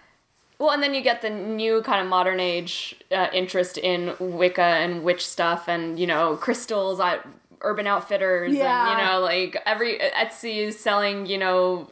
[0.59, 4.61] Well, and then you get the new kind of modern age uh, interest in Wicca
[4.63, 7.27] and witch stuff, and you know crystals at
[7.63, 8.91] Urban Outfitters, Yeah.
[8.93, 11.89] and you know like every Etsy is selling you know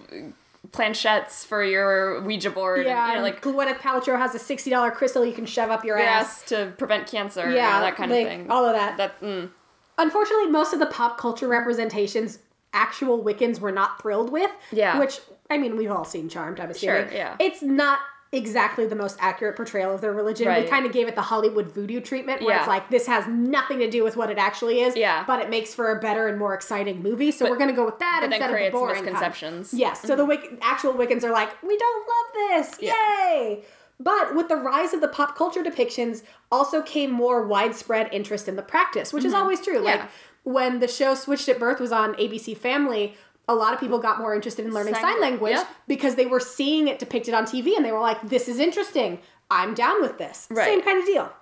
[0.74, 4.92] planchettes for your Ouija board, Yeah, and, you know, like Gwyneth Paltrow has a $60
[4.94, 6.42] crystal you can shove up your ass.
[6.44, 8.50] to prevent cancer, Yeah, yeah, that kind like, of thing.
[8.50, 8.96] all of that.
[8.96, 9.50] That mm,
[9.96, 12.40] Unfortunately, most of the pop culture representations
[12.72, 14.50] actual Wiccans were not thrilled with.
[14.72, 14.98] Yeah.
[14.98, 17.08] Which, I mean, we've all seen Charmed, I'm assuming.
[17.08, 17.36] Sure, yeah.
[17.38, 18.00] It's not
[18.34, 20.46] exactly the most accurate portrayal of their religion.
[20.46, 20.68] They Right.
[20.70, 23.88] kind of gave it the Hollywood voodoo treatment where it's like, this has nothing to
[23.88, 24.96] do with what it actually is.
[24.96, 25.24] Yeah.
[25.26, 27.30] But it makes for a better and more exciting movie.
[27.30, 29.06] So we're going to go with that instead of the creates boring kind.
[29.06, 29.72] misconceptions.
[29.72, 30.02] Yes.
[30.02, 30.16] So mm-hmm.
[30.18, 32.76] the Wic- actual Wiccans are like, we don't love this.
[32.80, 32.94] Yeah.
[33.30, 33.62] Yay.
[34.00, 38.56] But with the rise of the pop culture depictions, also came more widespread interest in
[38.56, 39.42] the practice, which is mm-hmm.
[39.42, 39.78] always true.
[39.78, 40.06] Like Yeah.
[40.42, 43.16] when the show Switched at Birth was on ABC Family,
[43.48, 45.68] a lot of people got more interested in learning sign, Sign- language yep.
[45.86, 49.18] because they were seeing it depicted on TV and they were like, this is interesting.
[49.50, 50.46] I'm down with this.
[50.50, 50.64] Right.
[50.64, 51.32] Same kind of deal.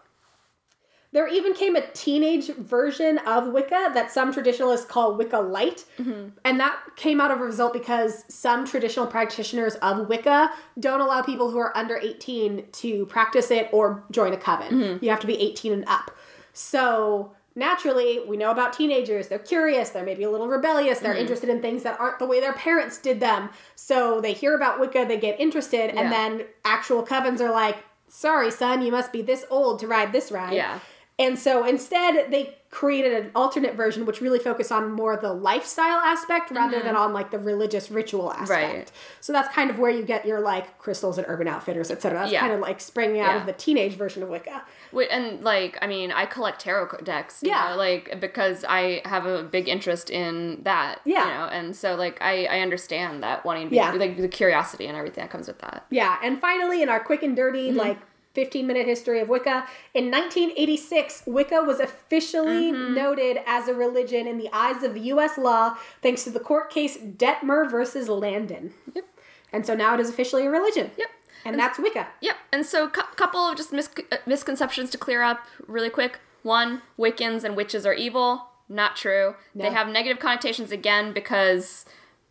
[1.12, 5.84] There even came a teenage version of Wicca that some traditionalists call Wicca Light.
[5.98, 6.28] Mm-hmm.
[6.42, 10.50] And that came out of a result because some traditional practitioners of Wicca
[10.80, 14.68] don't allow people who are under 18 to practice it or join a coven.
[14.68, 15.04] Mm-hmm.
[15.04, 16.12] You have to be 18 and up.
[16.54, 19.28] So naturally, we know about teenagers.
[19.28, 21.20] They're curious, they're maybe a little rebellious, they're mm-hmm.
[21.20, 23.50] interested in things that aren't the way their parents did them.
[23.74, 26.00] So they hear about Wicca, they get interested, Yeah.
[26.00, 30.12] and then actual covens are like, sorry, son, you must be this old to ride
[30.12, 30.54] this ride.
[30.54, 30.78] Yeah.
[31.18, 35.98] And so instead, they created an alternate version which really focused on more the lifestyle
[36.00, 38.50] aspect rather than on like the religious ritual aspect.
[38.50, 38.76] Mm-hmm.
[38.78, 38.92] Right.
[39.20, 42.20] So that's kind of where you get your like crystals and urban outfitters, etc.
[42.20, 42.40] That's Yeah.
[42.40, 43.40] kind of like springing out Yeah.
[43.40, 44.62] of the teenage version of Wicca.
[44.90, 47.40] Wait, and like, I mean, I collect tarot decks.
[47.42, 47.68] you Yeah.
[47.72, 51.00] know, like because I have a big interest in that.
[51.04, 51.24] Yeah.
[51.26, 53.92] You know, and so like I I understand that wanting to be Yeah.
[53.92, 55.84] like the curiosity and everything that comes with that.
[55.90, 57.78] Yeah, and finally, in our quick and dirty, Mm-hmm.
[57.78, 57.98] like
[58.34, 62.94] 15 minute history of Wicca, in 1986, Wicca was officially Mm-hmm.
[62.94, 65.36] noted as a religion in the eyes of U.S.
[65.38, 68.72] law thanks to the court case Dettmer versus Landon.
[68.94, 69.04] Yep.
[69.52, 70.90] And so now it is officially a religion.
[70.96, 71.08] Yep.
[71.44, 72.06] And that's Wicca.
[72.20, 72.36] Yep.
[72.52, 73.90] And so, a couple of just mis-
[74.26, 76.20] misconceptions to clear up really quick.
[76.42, 78.46] One, Wiccans and witches are evil.
[78.68, 79.34] Not true.
[79.54, 81.84] They have negative connotations again because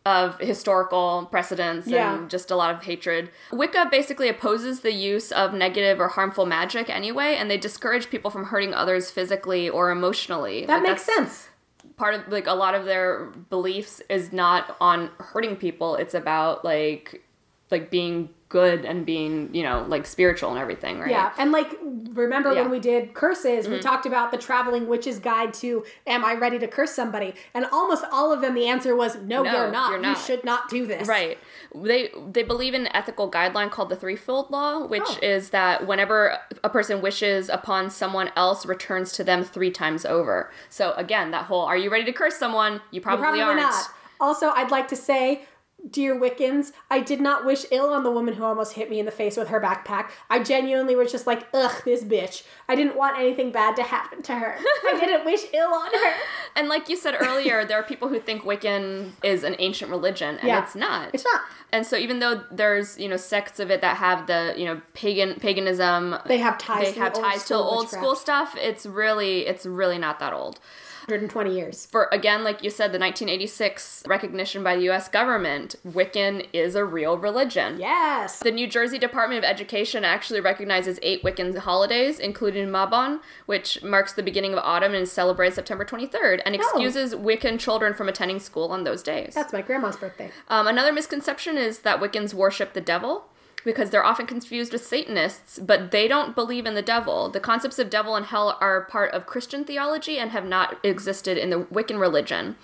[0.04, 2.14] of historical precedents Yeah.
[2.16, 3.30] and just a lot of hatred.
[3.52, 8.30] Wicca basically opposes the use of negative or harmful magic anyway, and they discourage people
[8.30, 10.66] from hurting others physically or emotionally.
[10.66, 11.48] That Like, makes sense.
[11.96, 15.94] Part of like a lot of their beliefs is not on hurting people.
[15.96, 17.22] It's about like
[17.70, 21.10] like being good and being you know like spiritual and everything, right?
[21.10, 21.70] Yeah, and like
[22.12, 22.60] remember Yeah.
[22.60, 22.70] Mm-hmm.
[22.70, 26.58] when we did curses, we talked about the traveling witch's guide to "Am I ready
[26.58, 29.90] to curse somebody?" And almost all of them, the answer was "No, No, you're not.
[29.92, 31.38] you're You should not do this." Right.
[31.74, 35.16] They they believe in an ethical guideline called the threefold law, which Oh.
[35.22, 40.50] is that whenever a person wishes upon someone else returns to them three times over.
[40.68, 42.82] So again, that whole are you ready to curse someone?
[42.90, 43.60] You probably, Probably aren't.
[43.60, 43.86] not.
[44.20, 45.46] Also, I'd like to say,
[45.90, 49.06] dear Wiccans, I did not wish ill on the woman who almost hit me in
[49.06, 50.10] the face with her backpack.
[50.30, 52.44] I genuinely was just like, ugh, this bitch.
[52.68, 54.56] I didn't want anything bad to happen to her.
[54.58, 56.12] I didn't wish ill on her.
[56.54, 60.36] And like you said earlier, there are people who think Wiccan is an ancient religion,
[60.38, 60.62] and Yeah.
[60.62, 61.10] it's not.
[61.12, 61.40] It's not.
[61.72, 64.80] And so even though there's you know sects of it that have the you know
[64.94, 66.86] pagan paganism, They have ties.
[66.86, 68.54] they to have the ties to old school stuff.
[68.60, 70.60] It's really it's really not that old.
[71.06, 71.86] 120 years.
[71.86, 76.84] for again like you said the 1986 recognition by the US government Wiccan is a
[76.84, 77.78] real religion.
[77.78, 78.38] Yes.
[78.40, 84.12] The New Jersey Department of Education actually recognizes eight Wiccan holidays, including Mabon, which marks
[84.12, 88.40] the beginning of autumn and is celebrated September 23rd, and excuses Wiccan children from attending
[88.40, 89.34] school on those days.
[89.34, 90.30] That's my grandma's birthday.
[90.48, 93.26] Um, another misconception is that Wiccans worship the devil
[93.64, 97.28] because they're often confused with Satanists, but they don't believe in the devil.
[97.28, 101.38] The concepts of devil and hell are part of Christian theology and have not existed
[101.38, 102.56] in the Wiccan religion.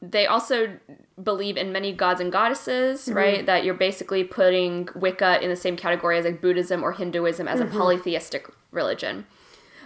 [0.00, 0.78] They also
[1.22, 3.16] believe in many gods and goddesses, mm-hmm.
[3.16, 3.46] right?
[3.46, 7.60] That you're basically putting Wicca in the same category as like Buddhism or Hinduism as
[7.60, 7.78] a mm-hmm.
[7.78, 9.26] polytheistic religion.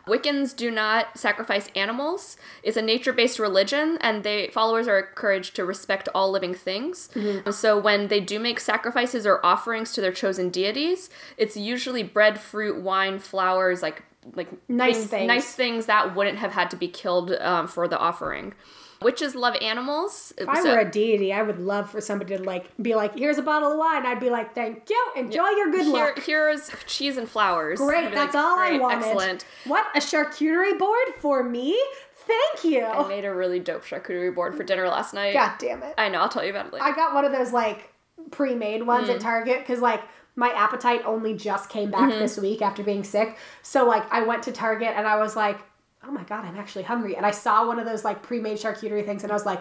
[0.07, 2.37] Wiccans do not sacrifice animals.
[2.63, 7.09] It's a nature-based religion, and they followers are encouraged to respect all living things.
[7.51, 12.39] So when they do make sacrifices or offerings to their chosen deities, it's usually bread,
[12.39, 14.05] fruit, wine, flowers, like
[14.35, 15.29] like Nice things.
[15.29, 18.55] nice things that wouldn't have had to be killed um, for the offering.
[19.03, 20.33] Witches love animals.
[20.39, 23.39] If I were a deity, I would love for somebody to like be like, "Here's
[23.39, 25.07] a bottle of wine." I'd be like, "Thank you.
[25.17, 27.79] Enjoy your good Here, luck." here's cheese and flowers.
[27.79, 28.13] Great.
[28.15, 29.05] That's like, all I "Great, wanted.
[29.07, 29.45] Excellent.
[29.67, 31.79] What a charcuterie board for me.
[32.15, 32.85] Thank you.
[32.85, 35.35] I made a really dope charcuterie board for dinner last night.
[35.35, 35.95] God damn it.
[35.99, 36.21] I know.
[36.21, 36.85] I'll tell you about it later.
[36.85, 37.93] I got one of those like
[38.31, 39.15] pre-made ones Mm.
[39.17, 40.01] at Target because like
[40.35, 42.19] my appetite only just came back Mm-hmm.
[42.19, 43.37] this week after being sick.
[43.63, 45.59] So like I went to Target and I was like,
[46.07, 47.17] oh my god, I'm actually hungry.
[47.17, 49.61] And I saw one of those like pre-made charcuterie things and I was like,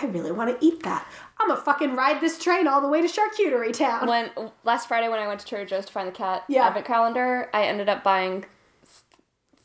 [0.00, 1.06] I really want to eat that.
[1.38, 4.08] I'm gonna fucking ride this train all the way to Charcuterie Town.
[4.08, 4.30] when
[4.64, 6.66] last Friday when I went to Trader Joe's to find the cat Yeah.
[6.66, 8.44] advent calendar, I ended up buying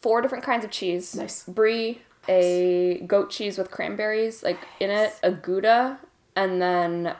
[0.01, 1.15] four different kinds of cheese.
[1.15, 1.43] Nice.
[1.45, 5.99] Brie, a goat cheese with cranberries like in it, a Gouda,
[6.35, 7.15] and then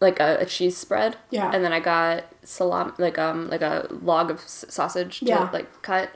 [0.00, 1.16] like a, a cheese spread.
[1.30, 1.50] Yeah.
[1.52, 5.48] And then I got salami, like um like a log of s- sausage to Yeah.
[5.52, 6.10] like cut.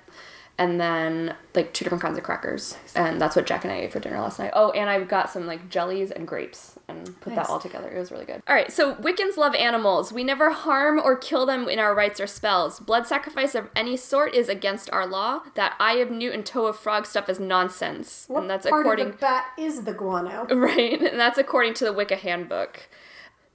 [0.57, 3.93] And then like two different kinds of crackers, and that's what Jack and I ate
[3.93, 4.53] for dinner last night.
[4.55, 7.49] Oh, and I got some like jellies and grapes, and put Nice.
[7.49, 7.89] that all together.
[7.89, 8.41] It was really good.
[8.47, 10.13] All right, so Wiccans love animals.
[10.13, 12.79] We never harm or kill them in our rites or spells.
[12.79, 15.41] Blood sacrifice of any sort is against our law.
[15.57, 18.83] That eye of newt and toe of frog stuff is nonsense, what and that's part
[18.83, 20.47] according of the bat is the guano?
[20.55, 22.89] right, and that's according to the Wicca handbook.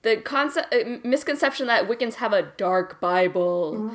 [0.01, 3.89] The concept uh, misconception that Wiccans have a dark Bible.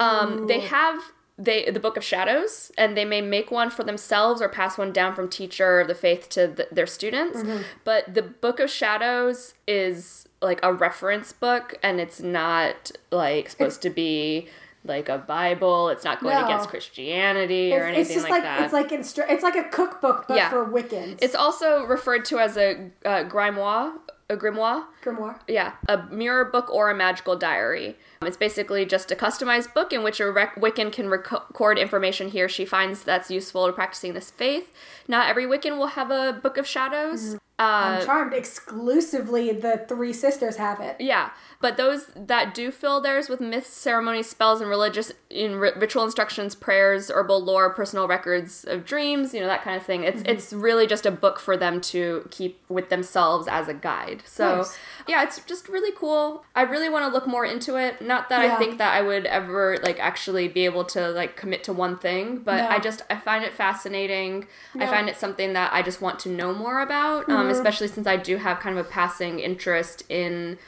[0.00, 4.40] Um, they have they the Book of Shadows, and they may make one for themselves
[4.40, 7.42] or pass one down from teacher of the faith to th their students.
[7.84, 13.82] But the Book of Shadows is like a reference book, and it's not like supposed
[13.82, 14.48] to be
[14.84, 15.88] like a Bible.
[15.88, 16.44] It's not going No.
[16.44, 18.60] against Christianity or It's, anything it's just like, like, that.
[18.64, 20.50] it's like instru- it's like a cookbook but Yeah.
[20.50, 21.18] for Wiccans.
[21.22, 23.92] It's also referred to as a uh, grimoire
[24.30, 24.84] a grimoire.
[25.02, 25.38] Grimoire.
[25.46, 27.96] Yeah, a mirror book or a magical diary.
[28.22, 32.40] It's basically just a customized book in which a rec- Wiccan can record information he
[32.42, 34.72] or she finds that's useful to practicing this faith.
[35.06, 37.34] Not every Wiccan will have a book of shadows.
[37.58, 38.32] Uh, I'm charmed.
[38.34, 40.96] Exclusively, the three sisters have it.
[41.00, 41.30] yeah,
[41.64, 46.04] but those that do fill theirs with myths, ceremonies, spells, and religious in ri- ritual
[46.04, 50.04] instructions, prayers, herbal lore, personal records of dreams, you know that kind of thing.
[50.04, 54.22] It's it's really just a book for them to keep with themselves as a guide.
[54.26, 54.76] So Nice.
[55.08, 56.44] yeah, it's just really cool.
[56.54, 58.02] I really want to look more into it.
[58.02, 58.56] Not that Yeah.
[58.56, 61.96] I think that I would ever like actually be able to like commit to one
[61.96, 62.68] thing, but No.
[62.68, 64.46] I just I find it fascinating.
[64.78, 68.06] I find it something that I just want to know more about, um, especially since
[68.06, 70.58] I do have kind of a passing interest in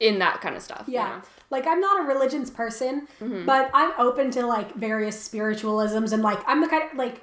[0.00, 0.84] in that kind of stuff.
[0.86, 1.08] you Yeah.
[1.08, 1.22] know?
[1.50, 3.46] Like I'm not a religions person, Mm-hmm.
[3.46, 7.22] but I'm open to like various spiritualisms and like I'm the kind of like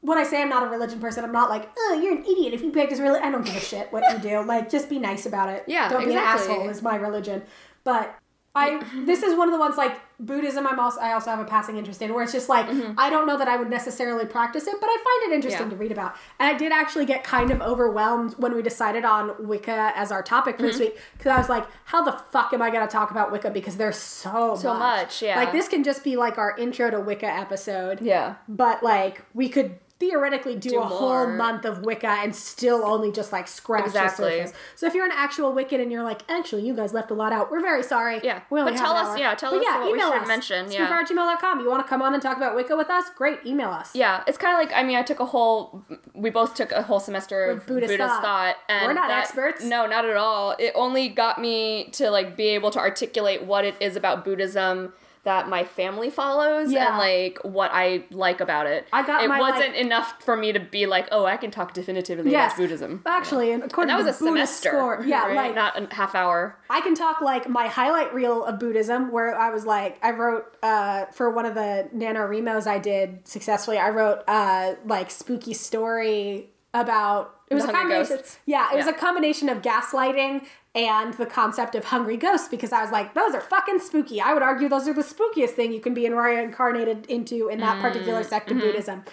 [0.00, 2.52] when I say I'm not a religion person, I'm not like, oh, you're an idiot
[2.52, 3.26] if you practice religion.
[3.26, 4.44] I don't give a shit what you do.
[4.44, 5.64] Like, just be nice about it.
[5.66, 6.46] Yeah, don't exactly.
[6.46, 6.68] be an asshole.
[6.68, 7.42] Is my religion,
[7.84, 8.14] but
[8.56, 10.64] I this is one of the ones like Buddhism.
[10.66, 13.26] I'm also I also have a passing interest in where it's just like I don't
[13.26, 15.70] know that I would necessarily practice it, but I find it interesting Mm-hmm.
[15.72, 15.76] Yeah.
[15.76, 16.14] to read about.
[16.38, 20.22] And I did actually get kind of overwhelmed when we decided on Wicca as our
[20.22, 20.84] topic for this Mm-hmm.
[20.84, 23.50] week because I was like, how the fuck am I going to talk about Wicca
[23.50, 25.36] because there's so So much, yeah.
[25.36, 28.00] Like this can just be like our intro to Wicca episode.
[28.00, 28.36] Yeah.
[28.48, 29.78] But like we could
[30.08, 34.24] theoretically do, Do a whole month of Wicca and still only just like scratch Exactly.
[34.24, 34.52] the surface.
[34.76, 37.32] So if you're an actual Wiccan and you're like, actually, you guys left a lot
[37.32, 38.20] out, we're very sorry.
[38.22, 38.40] Yeah.
[38.50, 40.28] We only But tell us- yeah, tell But us yeah, what we email should us.
[40.28, 40.86] mention, yeah.
[40.88, 41.60] Spookhour@gmail.com.
[41.60, 43.04] You want to come on and talk about Wicca with us?
[43.16, 43.94] Great, email us.
[43.94, 45.84] Yeah, it's kind of like I mean, I took a whole.
[46.14, 48.22] We both took a whole semester of Buddhist Buddhist, thought.
[48.22, 48.56] thought.
[48.68, 49.64] and We're not that- experts.
[49.64, 50.54] No, not at all.
[50.58, 54.92] It only got me to like be able to articulate what it is about Buddhism
[55.24, 56.88] that my family follows Yeah.
[56.90, 58.86] and like what I like about it.
[58.92, 61.50] I got it my, wasn't like- enough for me to be like, oh, I can
[61.50, 62.52] talk definitively Yes.
[62.52, 63.02] about Buddhism.
[63.06, 64.68] Actually, and according And that was a Buddhist semester.
[64.78, 65.34] score, yeah, right?
[65.36, 66.58] like not a half hour.
[66.70, 70.44] I can talk like my highlight reel of Buddhism, where I was like, I wrote
[70.62, 73.78] uh, for one of the NaNoWriMos I did successfully.
[73.78, 78.16] I wrote uh, like spooky story about it was a combination.
[78.16, 78.38] ghosts?
[78.46, 82.82] Yeah, it was a combination of gaslighting and the concept of hungry ghosts because I
[82.82, 84.20] was like, those are fucking spooky.
[84.20, 87.80] I would argue those are the spookiest thing you can be reincarnated into in that
[87.80, 88.58] particular Mm, sect mm-hmm.
[88.58, 89.04] of Buddhism.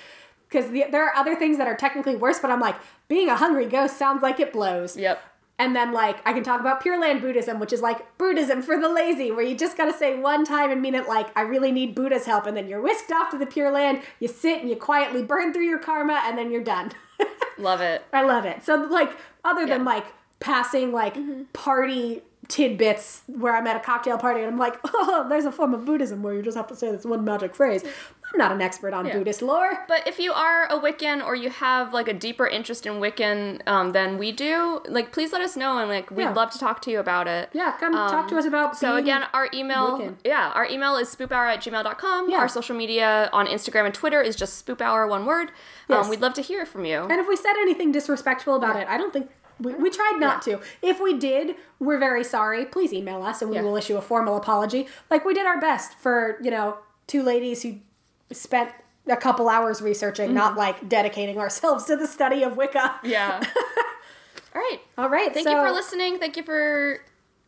[0.50, 2.76] Because the, there are other things that are technically worse, but I'm like,
[3.08, 4.98] being a hungry ghost sounds like it blows.
[4.98, 5.22] Yep.
[5.60, 8.80] And then, like, I can talk about Pure Land Buddhism, which is like Buddhism for
[8.82, 11.72] the lazy, where you just gotta say one time and mean it like, I really
[11.72, 12.48] need Buddha's help.
[12.48, 15.54] And then you're whisked off to the Pure Land, you sit and you quietly burn
[15.54, 16.92] through your karma, and then you're done.
[17.62, 18.03] Love it.
[18.12, 18.64] I love it.
[18.64, 19.12] So, like,
[19.45, 19.76] other than Yeah.
[19.78, 19.86] Mm-hmm.
[19.86, 20.05] like
[20.39, 21.16] passing like
[21.53, 25.74] party tidbits where I'm at a cocktail party and I'm like, oh, there's a form
[25.74, 27.84] of Buddhism where you just have to say this one magic phrase.
[28.34, 29.18] I'm not an expert on Yeah.
[29.18, 29.86] Buddhist lore.
[29.88, 33.62] But if you are a Wiccan or you have like a deeper interest in Wiccan
[33.68, 36.34] um, than we do, like please let us know and like we'd Yeah.
[36.34, 37.50] love to talk to you about it.
[37.54, 38.70] Yeah, come talk to us about.
[38.70, 40.16] Um, So again, our email, Wiccan.
[40.24, 42.30] yeah, our email is spoophour at gmail.com.
[42.30, 42.38] Yeah.
[42.38, 45.52] Our social media on Instagram and Twitter is just spoophour, one word.
[45.90, 46.06] Yes.
[46.06, 47.00] Um, we'd love to hear from you.
[47.02, 49.30] And if we said anything disrespectful about it, I don't think
[49.60, 50.60] we, we tried not to.
[50.82, 52.66] If we did, we're very sorry.
[52.66, 53.64] Please email us and we Yeah.
[53.64, 54.88] will issue a formal apology.
[55.10, 56.78] Like we did our best for, you know,
[57.08, 57.80] two ladies who
[58.32, 58.72] spent
[59.08, 60.60] a couple hours researching, not mm-hmm.
[60.60, 63.00] like dedicating ourselves to the study of Wicca.
[63.04, 63.44] yeah.
[64.54, 64.80] All right.
[64.98, 65.34] All right.
[65.34, 66.20] Thank so, you for listening.
[66.20, 67.00] Thank you for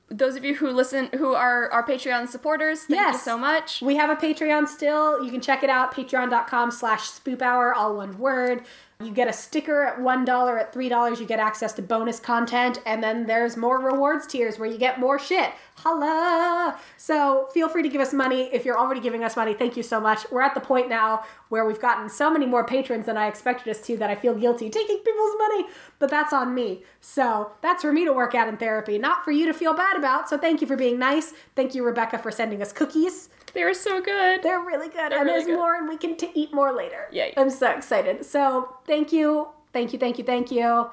[0.10, 2.84] those of you who listen, who are our Patreon supporters.
[2.84, 3.82] Thank you so much.
[3.82, 5.24] We have a Patreon still.
[5.24, 8.64] You can check it out, patreon.com slash spoophour, all one word.
[9.02, 13.04] You get a sticker at $1, at $3, you get access to bonus content, and
[13.04, 15.52] then there's more rewards tiers where you get more shit.
[15.76, 16.80] Holla!
[16.96, 18.50] So feel free to give us money.
[18.54, 20.30] If you're already giving us money, thank you so much.
[20.32, 23.70] We're at the point now where we've gotten so many more patrons than I expected
[23.70, 25.66] us to that I feel guilty taking people's money,
[26.00, 26.84] but that's on me.
[27.02, 29.98] So that's for me to work out in therapy, not for you to feel bad
[29.98, 30.30] about.
[30.30, 31.34] So thank you for being nice.
[31.56, 33.30] Thank you, Rebecca, for sending us cookies.
[33.54, 34.42] They were so good.
[34.42, 35.56] They're really good, They're and really there's good.
[35.56, 37.08] more, and we can t- eat more later.
[37.12, 38.26] Yeah, I'm so excited.
[38.26, 40.90] So thank you, thank you, thank you, thank you,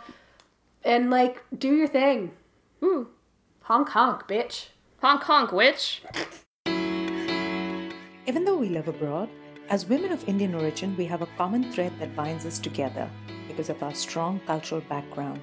[0.85, 2.33] and like do your thing.
[2.83, 3.09] Ooh.
[3.63, 4.69] Honk honk, bitch.
[4.99, 6.03] Honk honk, witch.
[8.27, 9.29] Even though we live abroad,
[9.71, 13.09] as women of Indian origin, we have a common thread that binds us together
[13.49, 15.41] because of our strong cultural background.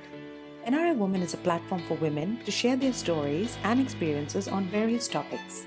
[0.68, 5.07] NRI Woman is a platform for women to share their stories and experiences on various
[5.07, 5.65] topics.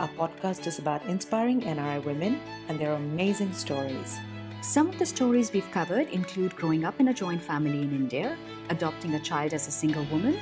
[0.00, 4.16] Our podcast is about inspiring NRI women and their amazing stories.
[4.62, 8.38] Some of the stories we've covered include growing up in a joint family in India,
[8.70, 10.38] adopting a child as a single woman,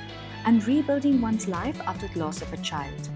[0.47, 3.09] and rebuilding one's life after the loss of a child.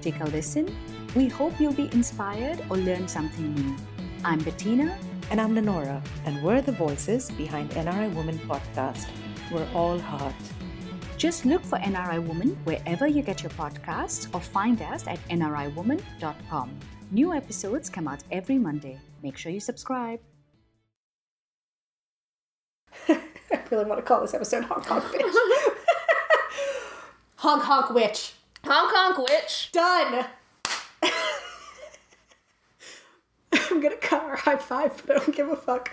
[0.00, 0.72] Take a listen.
[1.16, 3.76] We hope you'll be inspired or learn something new.
[4.24, 4.96] I'm Bettina.
[5.32, 9.08] And I'm Lenora, and we're the voices behind NRI Women podcast.
[9.50, 10.51] We're all heart.
[11.22, 16.76] Just look for NRI Woman wherever you get your podcasts or find us at nriwoman.com.
[17.12, 18.98] New episodes come out every Monday.
[19.22, 20.18] Make sure you subscribe.
[23.08, 23.20] I
[23.70, 25.22] really want to call this episode Honk Honk Bitch.
[27.36, 28.32] honk Honk Witch.
[28.64, 29.70] Honk honk witch.
[29.70, 30.26] Done.
[33.70, 35.92] I'm gonna cut our high five, but I don't give a fuck.